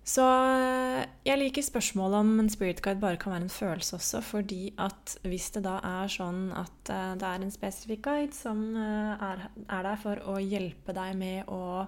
Så 0.00 0.24
eh, 0.24 1.02
jeg 1.28 1.38
liker 1.38 1.62
spørsmålet 1.62 2.22
om 2.24 2.30
en 2.40 2.48
spirit 2.50 2.80
guide 2.82 3.02
bare 3.02 3.18
kan 3.20 3.34
være 3.34 3.44
en 3.44 3.52
følelse 3.52 3.98
også, 3.98 4.22
fordi 4.24 4.72
at 4.80 5.18
hvis 5.28 5.50
det 5.54 5.62
da 5.66 5.76
er 5.84 6.08
sånn 6.10 6.48
at 6.56 6.90
eh, 6.90 7.12
det 7.20 7.28
er 7.28 7.44
en 7.44 7.52
spesifikk 7.52 8.02
guide 8.08 8.34
som 8.34 8.62
eh, 8.80 9.26
er, 9.28 9.44
er, 9.66 9.82
der 9.86 10.00
for 10.00 10.22
å 10.32 10.38
hjelpe 10.40 10.96
deg 10.96 11.18
med 11.20 11.52
å 11.52 11.84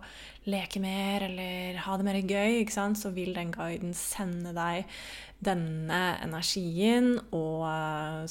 leke 0.52 0.82
mer 0.84 1.24
eller 1.30 1.80
ha 1.86 1.96
det 1.96 2.08
mer 2.10 2.20
gøy, 2.20 2.60
så 2.68 3.14
vil 3.16 3.32
den 3.34 3.54
guiden 3.54 3.96
sende 3.96 4.52
deg 4.54 4.84
denne 5.42 6.02
energien, 6.22 7.16
og, 7.32 7.64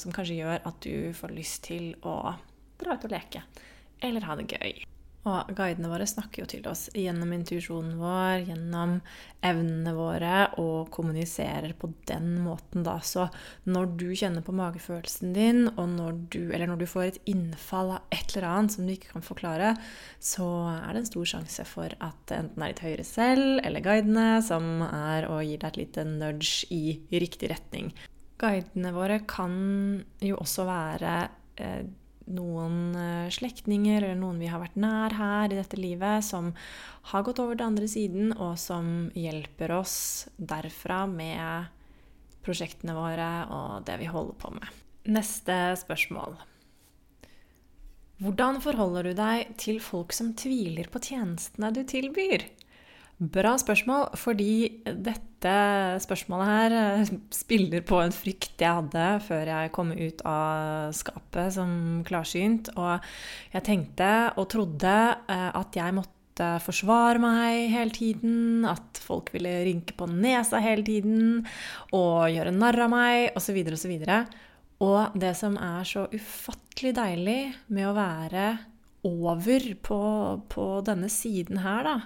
som 0.00 0.14
kanskje 0.14 0.38
gjør 0.38 0.62
at 0.70 0.80
du 0.86 1.12
får 1.16 1.36
lyst 1.36 1.66
til 1.68 1.92
å 2.06 2.32
dra 2.80 2.96
ut 2.96 3.10
og 3.10 3.12
leke 3.12 3.44
eller 4.02 4.24
ha 4.26 4.38
det 4.38 4.48
gøy. 4.54 4.91
Og 5.22 5.52
guidene 5.54 5.86
våre 5.86 6.06
snakker 6.08 6.42
jo 6.42 6.48
til 6.50 6.64
oss 6.66 6.88
gjennom 6.98 7.30
intuisjonen 7.36 7.94
vår, 8.00 8.40
gjennom 8.48 8.96
evnene 9.46 9.92
våre, 9.94 10.38
og 10.58 10.90
kommuniserer 10.94 11.76
på 11.78 11.92
den 12.10 12.40
måten, 12.42 12.82
da. 12.82 12.96
Så 13.06 13.28
når 13.70 13.92
du 14.00 14.08
kjenner 14.18 14.42
på 14.42 14.54
magefølelsen 14.58 15.30
din, 15.36 15.68
når 15.78 16.18
du, 16.34 16.40
eller 16.50 16.72
når 16.72 16.82
du 16.82 16.88
får 16.90 17.04
et 17.06 17.20
innfall 17.30 17.94
av 18.00 18.10
et 18.10 18.34
eller 18.34 18.48
annet 18.50 18.74
som 18.74 18.88
du 18.88 18.96
ikke 18.96 19.14
kan 19.14 19.26
forklare, 19.26 19.76
så 20.18 20.48
er 20.72 20.90
det 20.90 21.04
en 21.04 21.10
stor 21.12 21.30
sjanse 21.36 21.68
for 21.70 21.94
at 22.02 22.18
det 22.26 22.40
enten 22.42 22.66
er 22.66 22.74
ditt 22.74 22.84
høyere 22.88 23.06
selv 23.06 23.62
eller 23.62 23.86
guidene 23.86 24.28
som 24.42 24.82
er 24.88 25.30
og 25.30 25.44
gir 25.46 25.62
deg 25.62 25.70
et 25.70 25.82
lite 25.84 26.06
nudge 26.08 26.66
i 26.74 26.98
riktig 27.14 27.54
retning. 27.54 27.94
Guidene 28.42 28.90
våre 28.90 29.22
kan 29.30 29.54
jo 30.18 30.42
også 30.42 30.66
være 30.66 31.16
eh, 31.62 31.84
noen 32.30 32.94
eh, 32.98 33.30
slektninger 33.32 34.02
eller 34.02 34.18
noen 34.18 34.40
vi 34.42 34.50
har 34.52 34.62
vært 34.62 34.78
nær 34.80 35.16
her 35.18 35.52
i 35.52 35.58
dette 35.58 35.78
livet, 35.80 36.24
som 36.26 36.52
har 37.12 37.24
gått 37.26 37.42
over 37.42 37.58
til 37.58 37.66
andre 37.66 37.88
siden, 37.90 38.32
og 38.36 38.54
som 38.60 39.10
hjelper 39.18 39.74
oss 39.78 39.96
derfra 40.36 41.04
med 41.10 41.70
prosjektene 42.42 42.94
våre 42.96 43.28
og 43.54 43.84
det 43.86 43.98
vi 44.00 44.10
holder 44.10 44.38
på 44.38 44.54
med. 44.56 44.80
Neste 45.12 45.58
spørsmål. 45.78 46.38
Hvordan 48.22 48.60
forholder 48.62 49.08
du 49.08 49.14
deg 49.18 49.54
til 49.58 49.80
folk 49.82 50.14
som 50.14 50.30
tviler 50.38 50.86
på 50.92 51.00
tjenestene 51.02 51.72
du 51.74 51.82
tilbyr? 51.88 52.44
Bra 53.22 53.52
spørsmål, 53.60 54.16
fordi 54.18 54.82
dette 54.82 55.50
spørsmålet 56.02 56.48
her 56.48 56.72
eh, 56.74 57.10
spiller 57.30 57.82
på 57.86 58.00
en 58.02 58.14
frykt 58.14 58.58
jeg 58.58 58.78
hadde 58.80 59.04
før 59.22 59.50
jeg 59.52 59.70
kom 59.76 59.92
ut 59.94 60.24
av 60.26 60.90
skapet 60.96 61.54
som 61.54 62.00
klarsynt. 62.08 62.72
Og 62.74 63.04
jeg 63.52 63.62
tenkte 63.68 64.08
og 64.34 64.48
trodde 64.50 64.94
eh, 65.30 65.50
at 65.54 65.78
jeg 65.78 65.94
måtte 65.94 66.48
forsvare 66.64 67.20
meg 67.22 67.68
hele 67.70 67.94
tiden, 67.94 68.64
at 68.66 68.98
folk 69.04 69.30
ville 69.36 69.52
rynke 69.68 69.94
på 69.94 70.08
nesa 70.10 70.58
hele 70.64 70.82
tiden 70.82 71.44
og 71.94 72.26
gjøre 72.32 72.54
narr 72.56 72.88
av 72.88 72.90
meg, 72.90 73.28
osv., 73.38 73.60
osv. 73.76 73.92
Og, 74.02 74.34
og 74.88 75.14
det 75.22 75.36
som 75.38 75.60
er 75.62 75.86
så 75.86 76.08
ufattelig 76.10 76.96
deilig 76.98 77.42
med 77.70 77.86
å 77.86 77.94
være 78.00 78.48
over 79.06 79.68
på, 79.82 80.02
på 80.50 80.66
denne 80.86 81.12
siden 81.12 81.62
her, 81.62 81.86
da, 81.86 81.96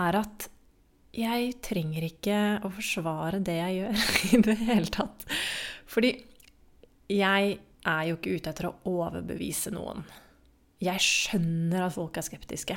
er 0.00 0.18
at 0.18 0.48
jeg 1.14 1.52
trenger 1.62 2.06
ikke 2.08 2.38
å 2.66 2.70
forsvare 2.74 3.38
det 3.44 3.58
jeg 3.60 3.76
gjør 3.78 4.00
i 4.34 4.40
det 4.48 4.56
hele 4.64 4.90
tatt. 4.94 5.26
Fordi 5.90 6.10
jeg 7.12 7.58
er 7.84 8.04
jo 8.08 8.16
ikke 8.16 8.38
ute 8.38 8.54
etter 8.54 8.70
å 8.70 8.76
overbevise 8.90 9.70
noen. 9.74 10.02
Jeg 10.82 11.02
skjønner 11.04 11.86
at 11.86 11.94
folk 11.94 12.18
er 12.18 12.26
skeptiske. 12.26 12.76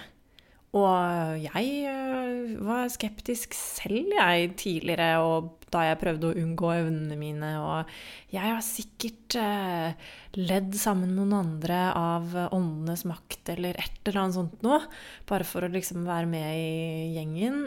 Og 0.78 1.40
jeg 1.42 1.70
øh, 1.90 2.58
var 2.68 2.90
skeptisk 2.94 3.56
selv, 3.58 4.12
jeg, 4.14 4.52
tidligere, 4.60 5.18
og 5.24 5.54
da 5.74 5.84
jeg 5.88 6.00
prøvde 6.00 6.30
å 6.30 6.38
unngå 6.38 6.72
evnene 6.76 7.18
mine. 7.20 7.52
Og 7.64 7.92
jeg 8.34 8.46
har 8.46 8.64
sikkert 8.66 9.38
eh, 9.42 10.10
ledd 10.38 10.76
sammen 10.80 11.12
med 11.12 11.24
noen 11.24 11.38
andre 11.40 11.82
av 11.98 12.36
åndenes 12.56 13.08
makt 13.10 13.54
eller 13.56 13.80
et 13.82 14.02
eller 14.04 14.22
annet 14.24 14.38
sånt 14.38 14.66
noe. 14.66 14.82
Bare 15.30 15.48
for 15.48 15.66
å 15.66 15.72
liksom 15.74 16.06
være 16.08 16.30
med 16.32 16.50
i 16.56 17.14
gjengen. 17.18 17.66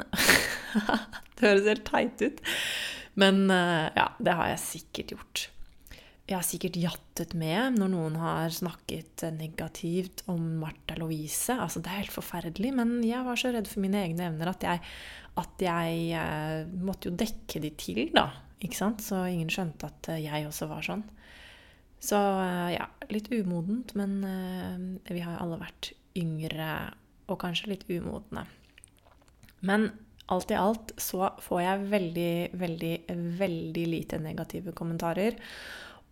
det 1.36 1.48
høres 1.48 1.72
helt 1.72 1.88
teit 1.88 2.26
ut. 2.26 2.44
Men 3.20 3.48
eh, 3.52 3.88
ja, 3.96 4.10
det 4.22 4.36
har 4.38 4.54
jeg 4.54 4.66
sikkert 4.68 5.16
gjort. 5.16 5.48
Jeg 6.30 6.38
har 6.38 6.46
sikkert 6.46 6.76
jattet 6.78 7.32
med 7.34 7.80
når 7.80 7.88
noen 7.90 8.16
har 8.22 8.52
snakket 8.54 9.24
negativt 9.34 10.20
om 10.30 10.44
Martha 10.60 10.94
Louise. 11.00 11.56
Altså, 11.56 11.82
det 11.82 11.90
er 11.90 12.04
helt 12.04 12.14
forferdelig, 12.14 12.70
men 12.76 13.00
jeg 13.02 13.26
var 13.26 13.40
så 13.40 13.50
redd 13.50 13.66
for 13.66 13.82
mine 13.82 13.98
egne 13.98 14.28
evner 14.28 14.52
at 14.52 14.62
jeg, 14.62 14.82
at 15.42 15.64
jeg 15.66 16.04
eh, 16.14 16.70
måtte 16.86 17.10
jo 17.10 17.16
dekke 17.18 17.64
de 17.64 17.72
til, 17.74 18.04
da. 18.14 18.28
Ikke 18.62 18.78
sant? 18.78 19.02
Så 19.02 19.24
ingen 19.26 19.50
skjønte 19.50 19.90
at 19.90 20.12
eh, 20.14 20.22
jeg 20.28 20.46
også 20.46 20.70
var 20.70 20.86
sånn. 20.86 21.02
Så 21.98 22.20
eh, 22.20 22.76
ja, 22.76 22.86
litt 23.10 23.32
umodent, 23.34 23.96
men 23.98 24.22
vi 25.10 25.26
har 25.26 25.42
alle 25.42 25.58
vært 25.64 25.90
yngre 26.14 26.70
og 27.26 27.40
kanskje 27.42 27.74
litt 27.74 27.84
umodne. 27.90 28.46
Men 29.66 29.90
alt 30.30 30.54
i 30.54 30.62
alt 30.62 30.94
så 30.94 31.32
får 31.42 31.66
jeg 31.66 31.86
veldig, 31.90 32.32
veldig, 32.54 32.96
veldig 33.42 33.86
lite 33.98 34.22
negative 34.22 34.78
kommentarer. 34.78 35.34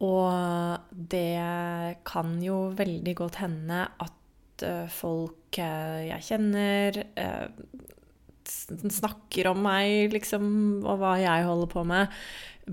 Og 0.05 0.95
det 0.95 1.99
kan 2.07 2.37
jo 2.43 2.69
veldig 2.79 3.15
godt 3.19 3.41
hende 3.43 3.83
at 4.05 4.67
eh, 4.67 4.87
folk 4.95 5.59
eh, 5.59 6.05
jeg 6.07 6.27
kjenner, 6.29 7.01
eh, 7.19 7.49
snakker 8.47 9.51
om 9.51 9.65
meg, 9.67 10.13
liksom, 10.15 10.47
og 10.87 11.03
hva 11.03 11.17
jeg 11.21 11.49
holder 11.49 11.73
på 11.73 11.83
med, 11.89 12.15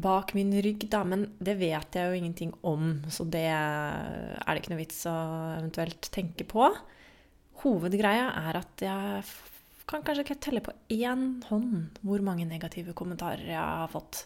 bak 0.06 0.36
min 0.38 0.54
rygg, 0.54 0.86
da. 0.92 1.02
Men 1.08 1.26
det 1.42 1.58
vet 1.64 1.98
jeg 1.98 2.12
jo 2.12 2.20
ingenting 2.20 2.54
om, 2.68 3.02
så 3.10 3.26
det 3.26 3.48
er 3.50 4.46
det 4.46 4.62
ikke 4.62 4.76
noe 4.76 4.84
vits 4.84 5.02
å 5.10 5.18
eventuelt 5.58 6.12
tenke 6.14 6.46
på. 6.48 6.70
Hovedgreia 7.66 8.30
er 8.46 8.62
at 8.62 8.86
jeg 8.86 9.26
kan 9.90 10.06
kanskje 10.06 10.28
ikke 10.28 10.42
telle 10.44 10.62
på 10.66 10.74
én 10.94 11.28
hånd 11.50 12.00
hvor 12.06 12.22
mange 12.26 12.46
negative 12.50 12.94
kommentarer 12.98 13.50
jeg 13.50 13.62
har 13.62 13.90
fått. 13.90 14.26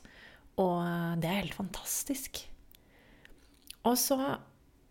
Og 0.60 0.84
det 1.22 1.30
er 1.30 1.44
helt 1.46 1.56
fantastisk. 1.56 2.49
Så, 3.84 4.18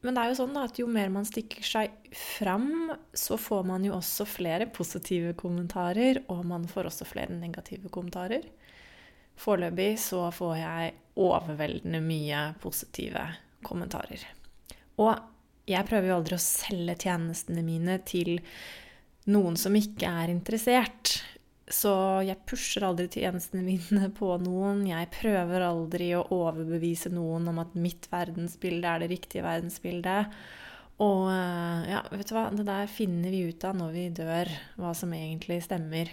men 0.00 0.16
det 0.16 0.22
er 0.22 0.30
jo 0.32 0.38
sånn 0.40 0.54
da, 0.56 0.64
at 0.68 0.78
jo 0.80 0.88
mer 0.90 1.10
man 1.12 1.26
stikker 1.28 1.64
seg 1.66 2.14
fram, 2.14 2.92
så 3.12 3.38
får 3.40 3.66
man 3.68 3.84
jo 3.86 3.96
også 3.98 4.26
flere 4.28 4.68
positive 4.72 5.34
kommentarer, 5.38 6.22
og 6.32 6.44
man 6.48 6.66
får 6.70 6.90
også 6.90 7.08
flere 7.08 7.36
negative 7.36 7.92
kommentarer. 7.94 8.46
Foreløpig 9.38 9.92
så 10.02 10.24
får 10.34 10.54
jeg 10.58 10.94
overveldende 11.18 12.00
mye 12.02 12.42
positive 12.62 13.22
kommentarer. 13.66 14.24
Og 14.98 15.14
jeg 15.68 15.86
prøver 15.86 16.10
jo 16.10 16.18
aldri 16.18 16.38
å 16.38 16.42
selge 16.42 16.96
tjenestene 17.04 17.62
mine 17.62 17.98
til 18.08 18.38
noen 19.28 19.58
som 19.60 19.76
ikke 19.76 20.08
er 20.08 20.32
interessert. 20.32 21.18
Så 21.72 21.90
jeg 22.24 22.40
pusher 22.48 22.86
aldri 22.88 23.08
tjenestene 23.12 23.64
mine 23.64 24.08
på 24.18 24.30
noen. 24.42 24.86
Jeg 24.88 25.10
prøver 25.14 25.66
aldri 25.66 26.12
å 26.16 26.26
overbevise 26.34 27.12
noen 27.12 27.50
om 27.52 27.60
at 27.62 27.76
mitt 27.78 28.08
verdensbilde 28.12 28.88
er 28.88 29.04
det 29.04 29.10
riktige 29.12 29.44
verdensbildet. 29.46 30.38
Og 31.04 31.28
eh, 31.30 31.90
ja, 31.92 32.00
vet 32.10 32.30
du 32.30 32.34
hva, 32.34 32.48
det 32.54 32.66
der 32.66 32.88
finner 32.90 33.30
vi 33.30 33.44
ut 33.52 33.66
av 33.68 33.76
når 33.78 33.92
vi 33.94 34.06
dør, 34.16 34.50
hva 34.80 34.94
som 34.96 35.12
egentlig 35.14 35.60
stemmer. 35.66 36.10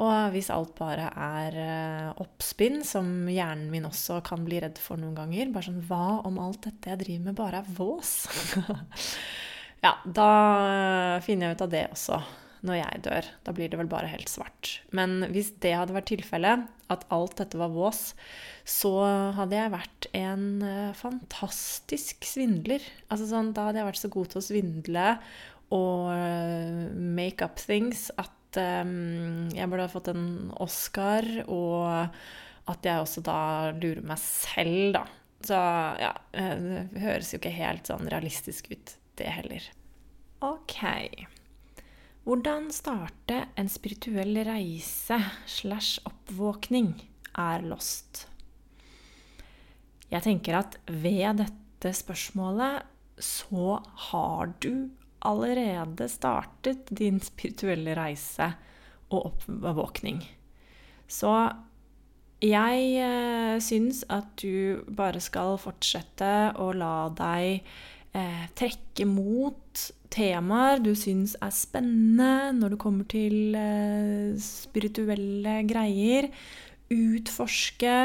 Og 0.00 0.32
hvis 0.32 0.50
alt 0.52 0.74
bare 0.78 1.10
er 1.12 1.56
eh, 1.60 2.10
oppspinn, 2.24 2.82
som 2.88 3.28
hjernen 3.28 3.70
min 3.72 3.88
også 3.88 4.20
kan 4.26 4.44
bli 4.46 4.60
redd 4.64 4.80
for 4.80 5.00
noen 5.00 5.16
ganger 5.18 5.50
Bare 5.52 5.66
sånn 5.66 5.82
Hva 5.84 6.22
om 6.24 6.38
alt 6.40 6.62
dette 6.64 6.88
jeg 6.88 7.02
driver 7.02 7.26
med, 7.26 7.36
bare 7.36 7.60
er 7.60 7.72
vås? 7.76 8.14
ja, 9.84 9.92
da 10.04 10.30
finner 11.24 11.50
jeg 11.50 11.58
ut 11.58 11.66
av 11.66 11.74
det 11.74 11.84
også 11.92 12.22
når 12.66 12.80
jeg 12.80 13.02
dør. 13.06 13.28
Da 13.46 13.54
blir 13.56 13.70
det 13.72 13.78
vel 13.80 13.90
bare 13.90 14.10
helt 14.10 14.30
svart. 14.30 14.80
Men 14.96 15.24
hvis 15.32 15.52
det 15.62 15.74
hadde 15.76 15.96
vært 15.96 16.10
tilfellet, 16.12 16.66
at 16.90 17.06
alt 17.14 17.38
dette 17.38 17.58
var 17.60 17.72
vås, 17.74 18.12
så 18.68 18.92
hadde 19.36 19.56
jeg 19.56 19.72
vært 19.74 20.10
en 20.18 20.44
uh, 20.64 20.90
fantastisk 20.98 22.26
svindler. 22.26 22.84
Altså 23.08 23.30
sånn, 23.30 23.54
Da 23.56 23.68
hadde 23.68 23.82
jeg 23.82 23.90
vært 23.92 24.02
så 24.02 24.12
god 24.12 24.32
til 24.32 24.42
å 24.42 24.46
svindle 24.48 25.06
og 25.70 26.10
uh, 26.10 26.90
make 26.98 27.46
up 27.46 27.60
things 27.62 28.08
at 28.18 28.58
um, 28.58 29.48
jeg 29.54 29.70
burde 29.70 29.86
ha 29.86 29.92
fått 29.92 30.10
en 30.10 30.50
Oscar, 30.58 31.26
og 31.46 31.86
at 32.70 32.86
jeg 32.86 33.02
også 33.02 33.22
da 33.26 33.40
lurer 33.76 34.02
meg 34.06 34.20
selv, 34.22 34.98
da. 34.98 35.06
Så 35.40 35.56
ja, 36.02 36.12
det 36.34 37.00
høres 37.00 37.30
jo 37.32 37.40
ikke 37.40 37.54
helt 37.54 37.88
sånn 37.88 38.10
realistisk 38.12 38.68
ut, 38.74 38.96
det 39.16 39.30
heller. 39.32 39.70
OK. 40.44 40.82
Hvordan 42.20 42.68
starte 42.68 43.46
en 43.56 43.68
spirituell 43.72 44.36
reise 44.44 45.16
slash 45.48 46.02
oppvåkning 46.04 46.92
er 47.40 47.64
lost. 47.64 48.26
Jeg 50.10 50.26
tenker 50.26 50.58
at 50.58 50.76
ved 50.90 51.40
dette 51.40 51.92
spørsmålet 51.96 52.84
så 53.24 53.78
har 54.10 54.52
du 54.60 54.90
allerede 55.24 56.08
startet 56.12 56.92
din 56.92 57.22
spirituelle 57.24 57.94
reise 57.96 58.50
og 59.10 59.30
oppvåkning. 59.32 60.20
Så 61.08 61.32
jeg 62.40 62.84
eh, 63.00 63.56
syns 63.64 64.04
at 64.12 64.28
du 64.40 64.84
bare 64.96 65.20
skal 65.24 65.56
fortsette 65.60 66.52
å 66.60 66.70
la 66.76 67.08
deg 67.16 67.64
eh, 68.16 68.44
trekke 68.56 69.08
mot 69.08 69.88
temaer 70.10 70.82
du 70.82 70.92
syns 70.98 71.36
er 71.42 71.52
spennende 71.54 72.50
når 72.56 72.74
det 72.74 72.80
kommer 72.82 73.06
til 73.10 73.54
eh, 73.58 74.34
spirituelle 74.42 75.60
greier. 75.68 76.30
Utforske. 76.90 77.96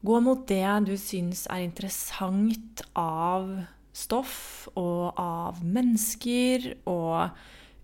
Gå 0.00 0.20
mot 0.24 0.46
det 0.48 0.64
du 0.86 0.94
syns 0.96 1.44
er 1.50 1.66
interessant 1.66 2.84
av 2.96 3.50
stoff 3.92 4.68
og 4.78 5.18
av 5.20 5.58
mennesker, 5.66 6.70
og 6.88 7.34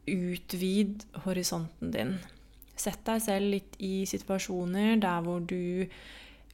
utvid 0.06 1.02
horisonten 1.26 1.90
din. 1.92 2.14
Sett 2.76 3.02
deg 3.08 3.22
selv 3.24 3.50
litt 3.56 3.76
i 3.82 4.04
situasjoner 4.08 5.00
der 5.02 5.24
hvor 5.24 5.42
du 5.42 5.88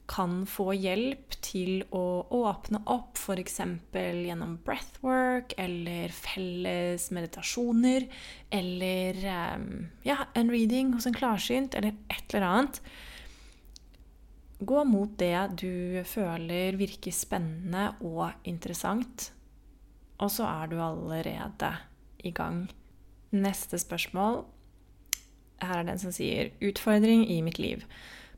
kan 0.09 0.43
få 0.49 0.73
hjelp 0.75 1.35
til 1.43 1.83
å 1.95 2.25
åpne 2.35 2.81
opp, 2.91 3.15
f.eks. 3.15 3.59
gjennom 3.93 4.57
breathwork 4.65 5.55
eller 5.57 6.11
felles 6.11 7.07
meditasjoner 7.15 8.09
eller 8.53 9.21
ehm, 9.23 9.69
ja, 10.03 10.25
en 10.35 10.51
reading 10.51 10.91
hos 10.97 11.07
en 11.07 11.15
klarsynt 11.15 11.77
eller 11.79 11.95
et 12.11 12.35
eller 12.35 12.47
annet. 12.49 12.81
Gå 14.63 14.83
mot 14.87 15.15
det 15.19 15.39
du 15.59 16.03
føler 16.07 16.77
virker 16.79 17.15
spennende 17.15 17.93
og 18.03 18.47
interessant, 18.47 19.31
og 20.19 20.31
så 20.31 20.47
er 20.47 20.71
du 20.71 20.77
allerede 20.83 21.71
i 22.23 22.31
gang. 22.35 22.65
Neste 23.33 23.79
spørsmål. 23.81 24.43
Her 25.63 25.79
er 25.79 25.87
den 25.87 25.99
som 25.99 26.11
sier 26.11 26.51
'Utfordring 26.61 27.25
i 27.31 27.41
mitt 27.41 27.57
liv'. 27.57 27.87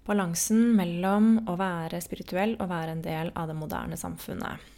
Balansen 0.06 0.76
mellom 0.78 1.40
å 1.50 1.56
være 1.58 2.02
spirituell 2.04 2.56
og 2.60 2.70
være 2.70 2.94
en 2.94 3.04
del 3.06 3.32
av 3.34 3.50
det 3.50 3.58
moderne 3.58 3.98
samfunnet. 3.98 4.72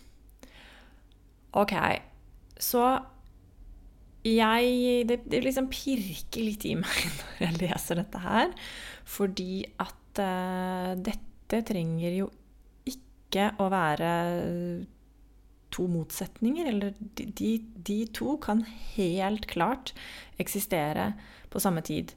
Ok, 1.57 1.73
så 2.61 2.83
jeg 4.27 5.05
det, 5.07 5.21
det, 5.29 5.39
liksom 5.45 5.69
pirker 5.71 6.43
litt 6.43 6.65
i 6.67 6.75
meg 6.79 6.99
når 7.19 7.41
jeg 7.45 7.59
leser 7.61 8.01
dette 8.01 8.23
her. 8.23 8.51
Fordi 9.07 9.63
at 9.83 10.21
uh, 10.21 10.91
dette 10.99 11.63
trenger 11.67 12.21
jo 12.23 12.29
ikke 12.87 13.51
å 13.61 13.69
være 13.71 14.11
to 15.75 15.87
motsetninger. 15.91 16.71
Eller 16.71 16.95
de, 16.99 17.29
de, 17.37 17.53
de 17.87 18.01
to 18.15 18.35
kan 18.43 18.65
helt 18.95 19.47
klart 19.51 19.93
eksistere 20.41 21.13
på 21.53 21.63
samme 21.63 21.83
tid. 21.85 22.13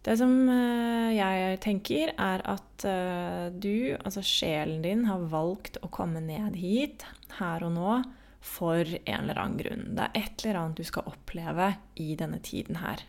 Det 0.00 0.16
som 0.16 0.32
uh, 0.48 1.10
jeg 1.12 1.58
tenker, 1.60 2.14
er 2.16 2.44
at 2.48 2.86
uh, 2.88 3.52
du, 3.52 3.96
altså 4.00 4.24
sjelen 4.24 4.80
din, 4.84 5.04
har 5.10 5.28
valgt 5.32 5.76
å 5.84 5.90
komme 5.92 6.22
ned 6.24 6.56
hit 6.56 7.04
her 7.36 7.66
og 7.66 7.76
nå 7.76 8.00
for 8.40 8.80
en 9.04 9.26
eller 9.26 9.38
annen 9.38 9.60
grunn. 9.60 9.88
Det 9.96 10.06
er 10.06 10.22
et 10.22 10.44
eller 10.44 10.62
annet 10.62 10.80
du 10.80 10.88
skal 10.88 11.08
oppleve 11.10 11.74
i 12.00 12.14
denne 12.16 12.40
tiden 12.44 12.80
her. 12.80 13.04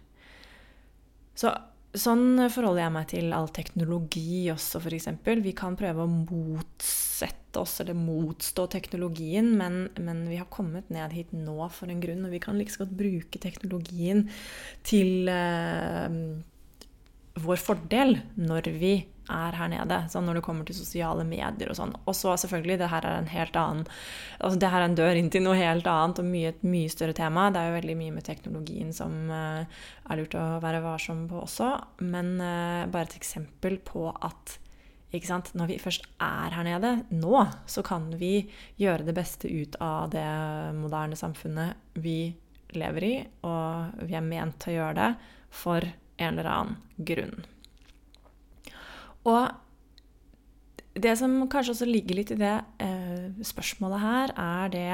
Så, 1.40 1.54
sånn 1.96 2.44
forholder 2.52 2.84
jeg 2.84 2.96
meg 2.98 3.08
til 3.14 3.32
all 3.36 3.48
teknologi 3.56 4.44
også, 4.52 4.84
f.eks. 4.84 5.08
Vi 5.48 5.56
kan 5.56 5.80
prøve 5.80 6.04
å 6.04 6.12
motsette 6.12 7.64
oss 7.64 7.80
eller 7.84 7.96
motstå 7.96 8.68
teknologien, 8.76 9.54
men, 9.60 9.86
men, 10.00 10.26
vi 10.28 10.40
har 10.40 10.52
kommet 10.52 10.92
ned 10.92 11.16
hit 11.16 11.32
nå 11.36 11.58
for 11.72 11.92
en 11.92 12.04
grunn, 12.04 12.28
og 12.28 12.36
vi 12.36 12.44
kan 12.44 12.60
like 12.60 12.76
godt 12.80 12.94
bruke 13.00 13.40
teknologien 13.44 14.28
til 14.88 15.32
eh, 15.32 16.20
vår 17.40 17.60
fordel 17.62 18.18
når 18.36 18.68
vi 18.76 18.94
er 19.32 19.56
her 19.56 19.70
nede. 19.72 19.98
Sånn 20.12 20.26
når 20.28 20.40
det 20.40 20.44
kommer 20.46 20.68
til 20.68 20.76
sosiale 20.76 21.24
medier 21.28 21.72
og 21.72 21.78
sånn. 21.78 21.94
Og 22.04 22.16
så 22.18 22.34
selvfølgelig, 22.40 22.80
det 22.82 22.90
her 22.92 23.06
er 23.08 23.20
en 23.20 23.30
helt 23.32 23.56
annen 23.60 23.86
altså 24.42 24.60
Det 24.60 24.72
her 24.74 24.82
er 24.82 24.90
en 24.90 24.98
dør 24.98 25.20
inn 25.20 25.30
til 25.32 25.46
noe 25.46 25.60
helt 25.60 25.88
annet 25.88 26.20
og 26.20 26.28
mye, 26.28 26.52
et 26.52 26.66
mye 26.68 26.92
større 26.92 27.16
tema. 27.18 27.50
Det 27.52 27.62
er 27.62 27.70
jo 27.70 27.78
veldig 27.78 27.98
mye 28.02 28.16
med 28.18 28.28
teknologien 28.28 28.92
som 28.96 29.16
uh, 29.32 29.64
er 30.10 30.20
lurt 30.20 30.36
å 30.36 30.46
være 30.64 30.84
varsom 30.84 31.24
på 31.30 31.44
også. 31.46 31.72
Men 32.04 32.36
uh, 32.42 32.90
bare 32.92 33.10
et 33.10 33.18
eksempel 33.22 33.80
på 33.86 34.10
at 34.12 34.58
når 35.12 35.68
vi 35.68 35.76
først 35.76 36.06
er 36.24 36.54
her 36.56 36.64
nede, 36.64 36.92
nå, 37.12 37.36
så 37.68 37.82
kan 37.84 38.06
vi 38.16 38.48
gjøre 38.80 39.04
det 39.04 39.16
beste 39.18 39.50
ut 39.52 39.76
av 39.84 40.14
det 40.14 40.24
moderne 40.78 41.20
samfunnet 41.20 42.00
vi 42.00 42.32
lever 42.72 43.04
i, 43.04 43.16
og 43.44 44.06
vi 44.08 44.16
er 44.16 44.24
ment 44.24 44.56
til 44.64 44.72
å 44.72 44.78
gjøre 44.78 44.96
det 44.96 45.10
for 45.52 45.84
en 46.22 46.38
eller 46.38 46.52
annen 46.52 46.80
grunn. 47.12 47.44
Og 49.30 49.52
det 51.02 51.14
som 51.20 51.38
kanskje 51.52 51.76
også 51.76 51.88
ligger 51.88 52.20
litt 52.20 52.34
i 52.34 52.40
det 52.40 52.58
eh, 52.84 53.30
spørsmålet 53.48 54.04
her, 54.04 54.34
er 54.36 54.74
det 54.74 54.90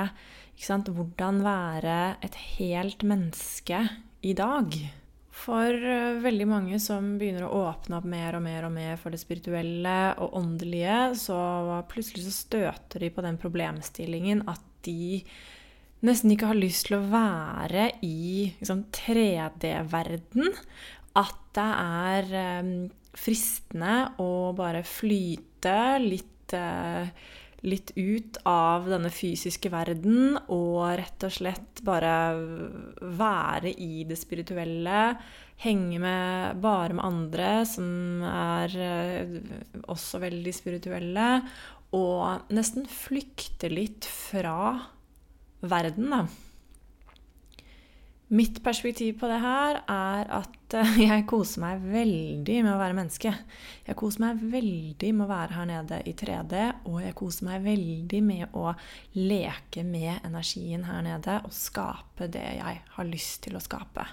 sant, 0.62 0.90
hvordan 0.94 1.42
være 1.46 1.98
et 2.26 2.38
helt 2.58 3.04
menneske 3.06 3.82
i 4.26 4.34
dag. 4.38 4.78
For 5.38 5.70
uh, 5.70 6.18
veldig 6.24 6.48
mange 6.50 6.80
som 6.82 7.13
begynner 7.22 7.46
å 7.46 7.68
åpne 7.68 8.00
opp 8.00 8.08
mer 8.10 8.40
og 8.40 8.44
mer 8.46 8.66
og 8.66 8.74
mer 8.74 8.98
for 9.02 9.13
det 9.13 9.22
spirituelle 9.22 9.98
og 10.24 10.34
åndelige, 10.40 11.13
så 11.20 11.38
plutselig 11.92 12.26
så 12.26 12.34
støter 12.34 13.06
de 13.06 13.12
på 13.13 13.26
den 13.26 13.38
problemstillingen 13.42 14.44
at 14.50 14.63
de 14.88 15.22
nesten 16.06 16.34
ikke 16.34 16.50
har 16.52 16.58
lyst 16.58 16.88
til 16.90 17.00
å 17.00 17.06
være 17.10 17.90
i 18.06 18.50
liksom, 18.60 18.86
3D-verden. 18.94 20.52
At 21.17 21.43
det 21.58 21.65
er 21.65 22.62
um, 22.62 22.71
fristende 23.17 23.95
å 24.21 24.53
bare 24.58 24.84
flyte 24.86 25.97
litt, 26.03 26.53
eh, 26.53 27.10
litt 27.65 27.91
ut 27.97 28.38
av 28.47 28.86
denne 28.91 29.10
fysiske 29.10 29.71
verden 29.73 30.38
og 30.53 30.84
rett 30.99 31.25
og 31.25 31.34
slett 31.34 31.82
bare 31.88 32.13
være 33.01 33.73
i 33.73 34.06
det 34.08 34.19
spirituelle. 34.19 35.01
Henge 35.58 35.97
med, 35.97 36.62
bare 36.62 36.93
med 36.93 37.06
andre 37.08 37.49
som 37.65 38.21
er 38.30 38.77
eh, 38.77 39.38
også 39.89 40.21
veldig 40.21 40.53
spirituelle. 40.53 41.32
Og 41.97 42.51
nesten 42.53 42.86
flykte 42.91 43.71
litt 43.71 44.06
fra 44.06 44.75
verden, 45.65 46.12
da. 46.13 46.27
Mitt 48.28 48.58
perspektiv 48.60 49.22
på 49.22 49.28
det 49.32 49.38
her 49.40 49.78
er 49.88 50.28
at 50.36 50.74
eh, 50.76 50.98
jeg 51.06 51.24
koser 51.30 51.62
meg 51.63 51.84
veldig 51.88 52.58
med 52.66 52.74
å 52.74 52.80
være 52.82 52.98
menneske. 52.98 53.32
Jeg 53.88 53.96
koser 53.96 54.26
meg 54.26 54.42
veldig 54.52 55.12
med 55.16 55.24
å 55.24 55.30
være 55.30 55.56
her 55.56 55.70
nede 55.70 56.02
i 56.04 56.13
3D, 56.18 56.63
og 56.92 57.00
jeg 57.06 57.16
koser 57.16 57.48
meg 57.48 57.63
veldig 57.63 58.22
med 58.28 58.58
å 58.60 58.74
leke 59.16 59.86
med 59.88 60.28
energien 60.28 60.84
her 60.90 61.06
nede 61.08 61.40
og 61.48 61.56
skape 61.56 62.28
det 62.34 62.44
jeg 62.60 62.82
har 62.98 63.08
lyst 63.08 63.46
til 63.48 63.56
å 63.56 63.63
skape. 63.63 64.04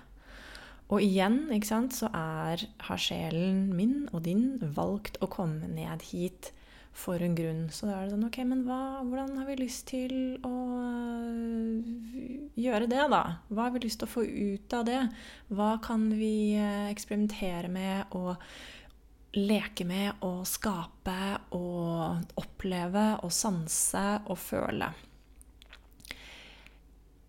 Og 0.94 1.02
igjen 1.02 1.48
ikke 1.56 1.72
sant, 1.72 1.96
så 1.96 2.12
er, 2.14 2.62
har 2.86 3.00
sjelen 3.02 3.72
min 3.74 4.04
og 4.12 4.22
din 4.28 4.60
valgt 4.76 5.18
å 5.24 5.30
komme 5.32 5.66
ned 5.74 6.06
hit 6.12 6.52
for 6.94 7.22
en 7.22 7.34
grunn. 7.34 7.66
Så 7.74 7.88
da 7.88 7.98
er 7.98 8.06
det 8.06 8.14
sånn 8.14 8.28
Ok, 8.28 8.38
men 8.46 8.62
hva, 8.68 9.02
hvordan 9.02 9.34
har 9.40 9.48
vi 9.50 9.58
lyst 9.58 9.88
til 9.90 10.14
å 10.46 10.52
øh, 10.78 11.82
gjøre 12.58 12.88
det, 12.90 13.02
da? 13.12 13.22
Hva 13.50 13.66
har 13.66 13.74
vi 13.74 13.82
lyst 13.84 14.00
til 14.00 14.08
å 14.08 14.14
få 14.14 14.24
ut 14.24 14.76
av 14.78 14.86
det? 14.88 15.00
Hva 15.50 15.74
kan 15.84 16.06
vi 16.14 16.54
øh, 16.56 16.86
eksperimentere 16.92 17.70
med 17.72 18.14
og 18.16 18.38
leke 19.34 19.82
med 19.88 20.22
og 20.22 20.44
skape 20.46 21.18
og 21.58 22.38
oppleve 22.38 23.08
og 23.26 23.34
sanse 23.34 24.06
og 24.30 24.38
føle? 24.38 24.92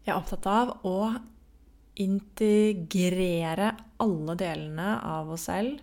Jeg 0.05 0.13
er 0.13 0.19
opptatt 0.19 0.45
av 0.45 0.75
å 0.85 0.99
integrere 1.97 3.71
alle 4.03 4.35
delene 4.37 4.89
av 5.01 5.31
oss 5.33 5.47
selv 5.49 5.81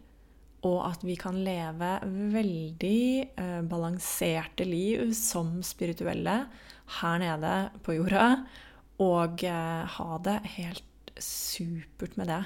og 0.63 0.79
at 0.87 1.03
vi 1.03 1.17
kan 1.19 1.41
leve 1.43 1.97
veldig 2.33 3.03
eh, 3.35 3.61
balanserte 3.67 4.67
liv 4.67 5.11
som 5.19 5.57
spirituelle 5.67 6.37
her 7.01 7.23
nede 7.23 7.55
på 7.83 7.97
jorda, 7.99 8.29
og 9.03 9.43
eh, 9.47 9.97
ha 9.97 10.21
det 10.23 10.39
helt 10.55 11.15
supert 11.19 12.15
med 12.21 12.31
det. 12.31 12.45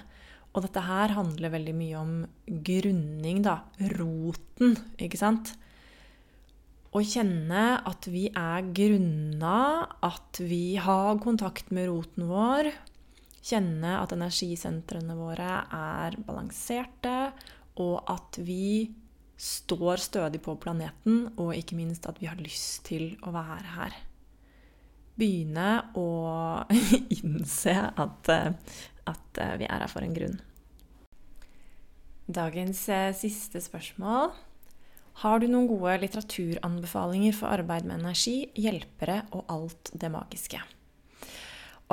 Og 0.57 0.65
dette 0.65 0.81
her 0.81 1.13
handler 1.13 1.53
veldig 1.53 1.77
mye 1.77 2.01
om 2.01 2.13
grunning, 2.65 3.43
da. 3.45 3.59
Roten, 3.99 4.73
ikke 4.97 5.21
sant? 5.21 5.53
Å 6.97 7.03
kjenne 7.05 7.65
at 7.85 8.09
vi 8.09 8.31
er 8.33 8.65
grunna, 8.73 9.59
at 10.01 10.41
vi 10.41 10.79
har 10.81 11.21
kontakt 11.21 11.69
med 11.77 11.91
roten 11.91 12.25
vår. 12.31 12.71
Kjenne 13.45 13.99
at 14.01 14.15
energisentrene 14.17 15.19
våre 15.19 15.61
er 15.77 16.17
balanserte 16.25 17.19
og 17.83 18.01
at 18.11 18.39
vi 18.43 18.91
står 19.37 20.01
stødig 20.01 20.41
på 20.45 20.57
planeten, 20.61 21.31
og 21.37 21.55
ikke 21.57 21.77
minst 21.77 22.09
at 22.09 22.21
vi 22.23 22.29
har 22.31 22.41
lyst 22.41 22.87
til 22.89 23.15
å 23.27 23.33
være 23.35 23.77
her. 23.77 23.97
Begynne 25.17 25.71
å 25.97 26.09
innse 27.21 27.77
at, 27.89 28.33
at 28.33 29.43
vi 29.61 29.69
er 29.69 29.85
her 29.85 29.93
for 29.93 30.05
en 30.05 30.17
grunn. 30.17 30.39
Dagens 32.27 32.81
eh, 32.91 33.13
siste 33.15 33.61
spørsmål. 33.63 34.33
Har 35.23 35.41
du 35.41 35.47
noen 35.49 35.69
gode 35.71 35.95
litteraturanbefalinger 36.03 37.37
for 37.37 37.55
arbeid 37.55 37.87
med 37.87 38.01
energi, 38.03 38.51
hjelpere 38.59 39.23
og 39.33 39.47
alt 39.53 39.93
det 39.95 40.11
magiske? 40.13 40.61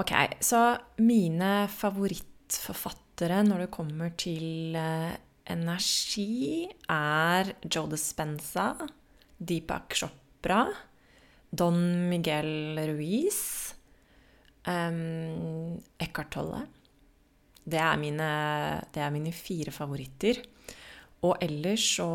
Ok, 0.01 0.11
så 0.41 0.73
mine 1.05 1.67
favorittforfattere 1.69 3.43
når 3.45 3.63
det 3.63 3.73
kommer 3.75 4.11
til 4.17 4.75
eh, 4.75 5.13
energi 5.49 6.67
er 6.89 7.55
Joe 7.67 7.89
Dispenza, 7.91 8.73
Deepak 9.37 9.95
Chopra, 9.95 10.65
Don 11.49 12.09
Miguel 12.09 12.79
Ruiz, 12.89 13.73
um, 14.67 15.77
Eckhart 15.99 16.31
Tolle. 16.31 16.63
Det 17.63 17.79
er, 17.79 17.95
mine, 17.99 18.29
det 18.91 19.03
er 19.03 19.13
mine 19.13 19.31
fire 19.31 19.71
favoritter. 19.71 20.41
Og 21.23 21.37
ellers 21.39 21.85
så 21.95 22.07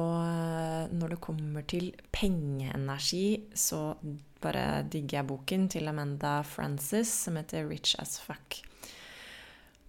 Når 0.92 1.14
det 1.14 1.20
kommer 1.20 1.64
til 1.64 1.94
pengeenergi, 2.12 3.48
så 3.54 3.94
bare 4.42 4.84
digger 4.84 5.18
jeg 5.18 5.26
boken 5.26 5.68
til 5.68 5.88
Amanda 5.88 6.42
Frances 6.42 7.08
som 7.08 7.36
heter 7.36 7.64
'Rich 7.64 7.96
as 7.98 8.20
Fuck'. 8.20 8.62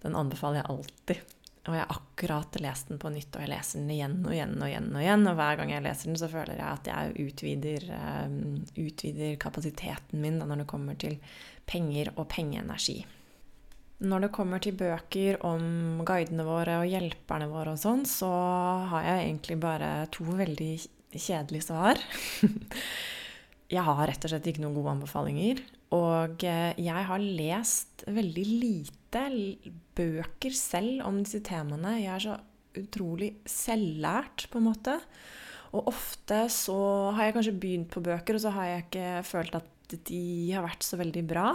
Den 0.02 0.16
anbefaler 0.16 0.62
jeg 0.62 0.70
alltid. 0.70 1.20
Og 1.68 1.74
jeg 1.76 1.84
har 1.84 1.92
akkurat 1.92 2.56
lest 2.64 2.88
den 2.88 2.98
på 3.00 3.10
nytt, 3.12 3.34
og 3.36 3.44
jeg 3.44 3.50
leser 3.52 3.82
den 3.82 3.92
igjen 3.92 4.16
og 4.24 4.32
igjen 4.32 4.54
og 4.56 4.64
igjen. 4.64 4.86
Og 4.94 5.02
igjen, 5.02 5.26
og 5.28 5.36
hver 5.36 5.58
gang 5.60 5.72
jeg 5.74 5.84
leser 5.84 6.08
den, 6.08 6.16
så 6.16 6.28
føler 6.32 6.56
jeg 6.56 6.64
at 6.66 6.88
jeg 6.88 7.26
utvider, 7.28 7.88
um, 8.24 8.36
utvider 8.80 9.34
kapasiteten 9.42 10.22
min 10.24 10.38
da, 10.40 10.48
når 10.48 10.62
det 10.62 10.70
kommer 10.70 10.96
til 11.00 11.18
penger 11.68 12.14
og 12.16 12.30
pengeenergi. 12.32 13.02
Når 14.00 14.24
det 14.24 14.30
kommer 14.32 14.62
til 14.64 14.78
bøker 14.80 15.42
om 15.44 16.00
guidene 16.08 16.46
våre 16.48 16.78
og 16.80 16.88
hjelperne 16.88 17.50
våre 17.52 17.74
og 17.76 17.82
sånn, 17.82 18.06
så 18.08 18.30
har 18.94 19.04
jeg 19.04 19.26
egentlig 19.26 19.58
bare 19.60 19.90
to 20.14 20.24
veldig 20.24 20.70
kjedelige 21.12 21.66
svar. 21.66 22.00
jeg 23.76 23.84
har 23.84 24.00
rett 24.08 24.24
og 24.24 24.32
slett 24.32 24.48
ikke 24.48 24.64
noen 24.64 24.78
gode 24.78 24.96
anbefalinger. 24.96 25.60
Og 25.92 26.46
eh, 26.46 26.72
jeg 26.80 27.04
har 27.10 27.20
lest 27.20 28.06
veldig 28.08 28.46
lite 28.48 28.99
lite 29.32 29.72
bøker 29.98 30.54
selv 30.54 31.04
om 31.08 31.20
disse 31.24 31.42
temaene. 31.44 31.98
Jeg 32.00 32.14
er 32.14 32.24
så 32.24 32.38
utrolig 32.78 33.32
selvlært, 33.48 34.46
på 34.50 34.60
en 34.60 34.68
måte. 34.70 34.96
Og 35.74 35.90
ofte 35.90 36.44
så 36.50 36.78
har 37.16 37.28
jeg 37.28 37.36
kanskje 37.36 37.58
begynt 37.62 37.92
på 37.92 38.02
bøker, 38.04 38.36
og 38.36 38.44
så 38.44 38.54
har 38.54 38.68
jeg 38.70 38.86
ikke 38.86 39.08
følt 39.26 39.58
at 39.58 39.96
de 40.06 40.24
har 40.54 40.64
vært 40.66 40.86
så 40.86 40.98
veldig 41.00 41.24
bra. 41.30 41.54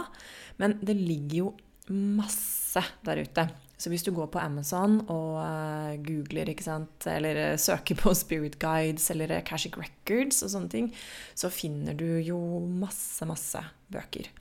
Men 0.60 0.76
det 0.84 0.96
ligger 0.98 1.38
jo 1.38 1.52
masse 1.92 2.82
der 3.06 3.22
ute. 3.24 3.46
Så 3.76 3.90
hvis 3.92 4.04
du 4.06 4.10
går 4.16 4.30
på 4.32 4.40
Amazon 4.40 5.02
og 5.12 5.36
uh, 5.36 5.92
googler, 6.00 6.48
ikke 6.48 6.64
sant, 6.64 7.06
eller 7.12 7.52
uh, 7.52 7.58
søker 7.60 7.98
på 8.00 8.14
Spirit 8.22 8.56
Guides 8.60 9.10
eller 9.12 9.34
Cashic 9.44 9.76
Records 9.76 10.40
og 10.46 10.52
sånne 10.54 10.72
ting, 10.72 10.88
så 11.36 11.52
finner 11.52 11.96
du 11.96 12.08
jo 12.24 12.38
masse, 12.64 13.28
masse 13.28 13.60
bøker. 13.92 14.32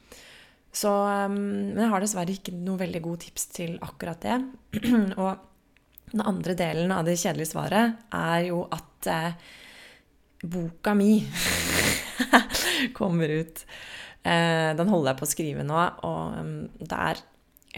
Så 0.75 0.91
um, 0.91 1.35
Men 1.71 1.85
jeg 1.85 1.91
har 1.93 2.03
dessverre 2.03 2.35
ikke 2.35 2.55
noe 2.55 2.81
veldig 2.81 3.01
gode 3.05 3.25
tips 3.25 3.49
til 3.55 3.77
akkurat 3.85 4.25
det. 4.25 4.39
og 5.21 6.11
den 6.11 6.23
andre 6.23 6.55
delen 6.57 6.93
av 6.93 7.07
det 7.07 7.17
kjedelige 7.17 7.53
svaret 7.53 7.95
er 8.13 8.41
jo 8.49 8.61
at 8.71 9.07
boka 10.45 10.93
mi 10.93 11.17
kommer 12.99 13.31
ut. 13.41 13.63
den 14.21 14.91
holder 14.91 15.09
jeg 15.11 15.19
på 15.19 15.25
å 15.25 15.31
skrive 15.31 15.65
nå, 15.65 15.79
og 16.05 16.37
um, 16.37 16.53
der 16.77 17.19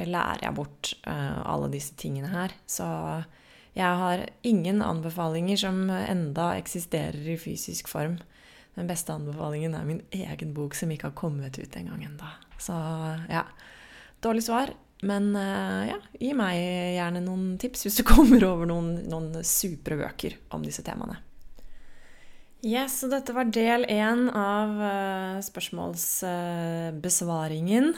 lærer 0.06 0.44
jeg 0.44 0.58
bort 0.58 0.92
uh, 1.08 1.40
alle 1.48 1.72
disse 1.74 1.96
tingene 1.98 2.30
her. 2.34 2.54
Så 2.68 2.86
jeg 3.78 4.02
har 4.02 4.26
ingen 4.48 4.82
anbefalinger 4.82 5.60
som 5.62 5.86
enda 5.90 6.52
eksisterer 6.58 7.34
i 7.34 7.38
fysisk 7.40 7.90
form. 7.92 8.18
Den 8.78 8.90
beste 8.90 9.14
anbefalingen 9.14 9.74
er 9.74 9.86
min 9.88 10.04
egen 10.14 10.52
bok 10.54 10.76
som 10.78 10.92
ikke 10.94 11.08
har 11.10 11.16
kommet 11.18 11.58
ut 11.58 11.78
engang 11.80 12.04
enda. 12.06 12.28
Så 12.62 12.74
ja, 13.30 13.44
dårlig 14.22 14.44
svar. 14.46 14.74
Men 15.06 15.36
uh, 15.38 15.84
ja, 15.90 15.98
gi 16.18 16.34
meg 16.38 16.58
gjerne 16.98 17.22
noen 17.26 17.58
tips 17.62 17.86
hvis 17.86 17.98
du 18.00 18.04
kommer 18.14 18.42
over 18.48 18.66
noen, 18.70 18.90
noen 19.10 19.28
supre 19.46 19.96
bøker 20.00 20.34
om 20.54 20.62
disse 20.66 20.84
temaene. 20.86 21.18
Yes, 22.66 23.00
så 23.02 23.08
dette 23.10 23.34
var 23.38 23.46
del 23.54 23.86
én 23.90 24.30
av 24.34 24.70
uh, 24.82 25.42
spørsmålsbesvaringen. 25.46 27.94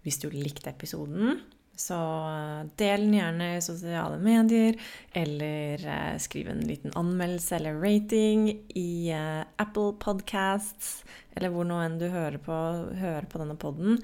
Hvis 0.00 0.18
du 0.22 0.30
likte 0.32 0.70
episoden, 0.72 1.40
så 1.80 1.98
eh, 2.30 2.66
del 2.80 3.06
den 3.06 3.16
gjerne 3.16 3.48
i 3.56 3.62
sosiale 3.64 4.18
medier, 4.22 4.76
eller 5.16 5.86
eh, 5.94 6.18
skriv 6.22 6.50
en 6.52 6.62
liten 6.68 6.94
anmeldelse 6.98 7.56
eller 7.56 7.80
rating 7.80 8.48
i 8.76 9.10
eh, 9.14 9.40
Apple 9.62 9.94
Podcasts, 10.02 11.00
eller 11.34 11.54
hvor 11.54 11.68
nå 11.68 11.80
enn 11.84 11.98
du 12.00 12.08
hører 12.12 12.38
på, 12.42 12.58
hører 13.00 13.28
på 13.30 13.40
denne 13.42 13.56
poden. 13.60 13.98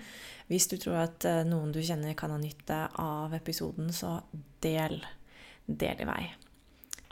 Hvis 0.46 0.68
du 0.70 0.76
tror 0.78 1.00
at 1.02 1.26
noen 1.48 1.72
du 1.74 1.80
kjenner 1.82 2.14
kan 2.14 2.30
ha 2.30 2.38
nytte 2.38 2.84
av 3.02 3.34
episoden, 3.34 3.90
så 3.90 4.20
del. 4.62 5.00
Del 5.66 6.04
i 6.04 6.06
vei. 6.06 6.22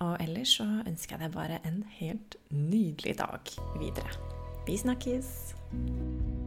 Og 0.06 0.14
ellers 0.22 0.54
så 0.60 0.68
ønsker 0.86 1.16
jeg 1.16 1.26
deg 1.26 1.34
bare 1.34 1.58
en 1.66 1.82
helt 1.98 2.38
nydelig 2.54 3.18
dag 3.18 3.54
videre. 3.82 4.14
Vi 4.70 4.78
snakkes! 4.78 6.43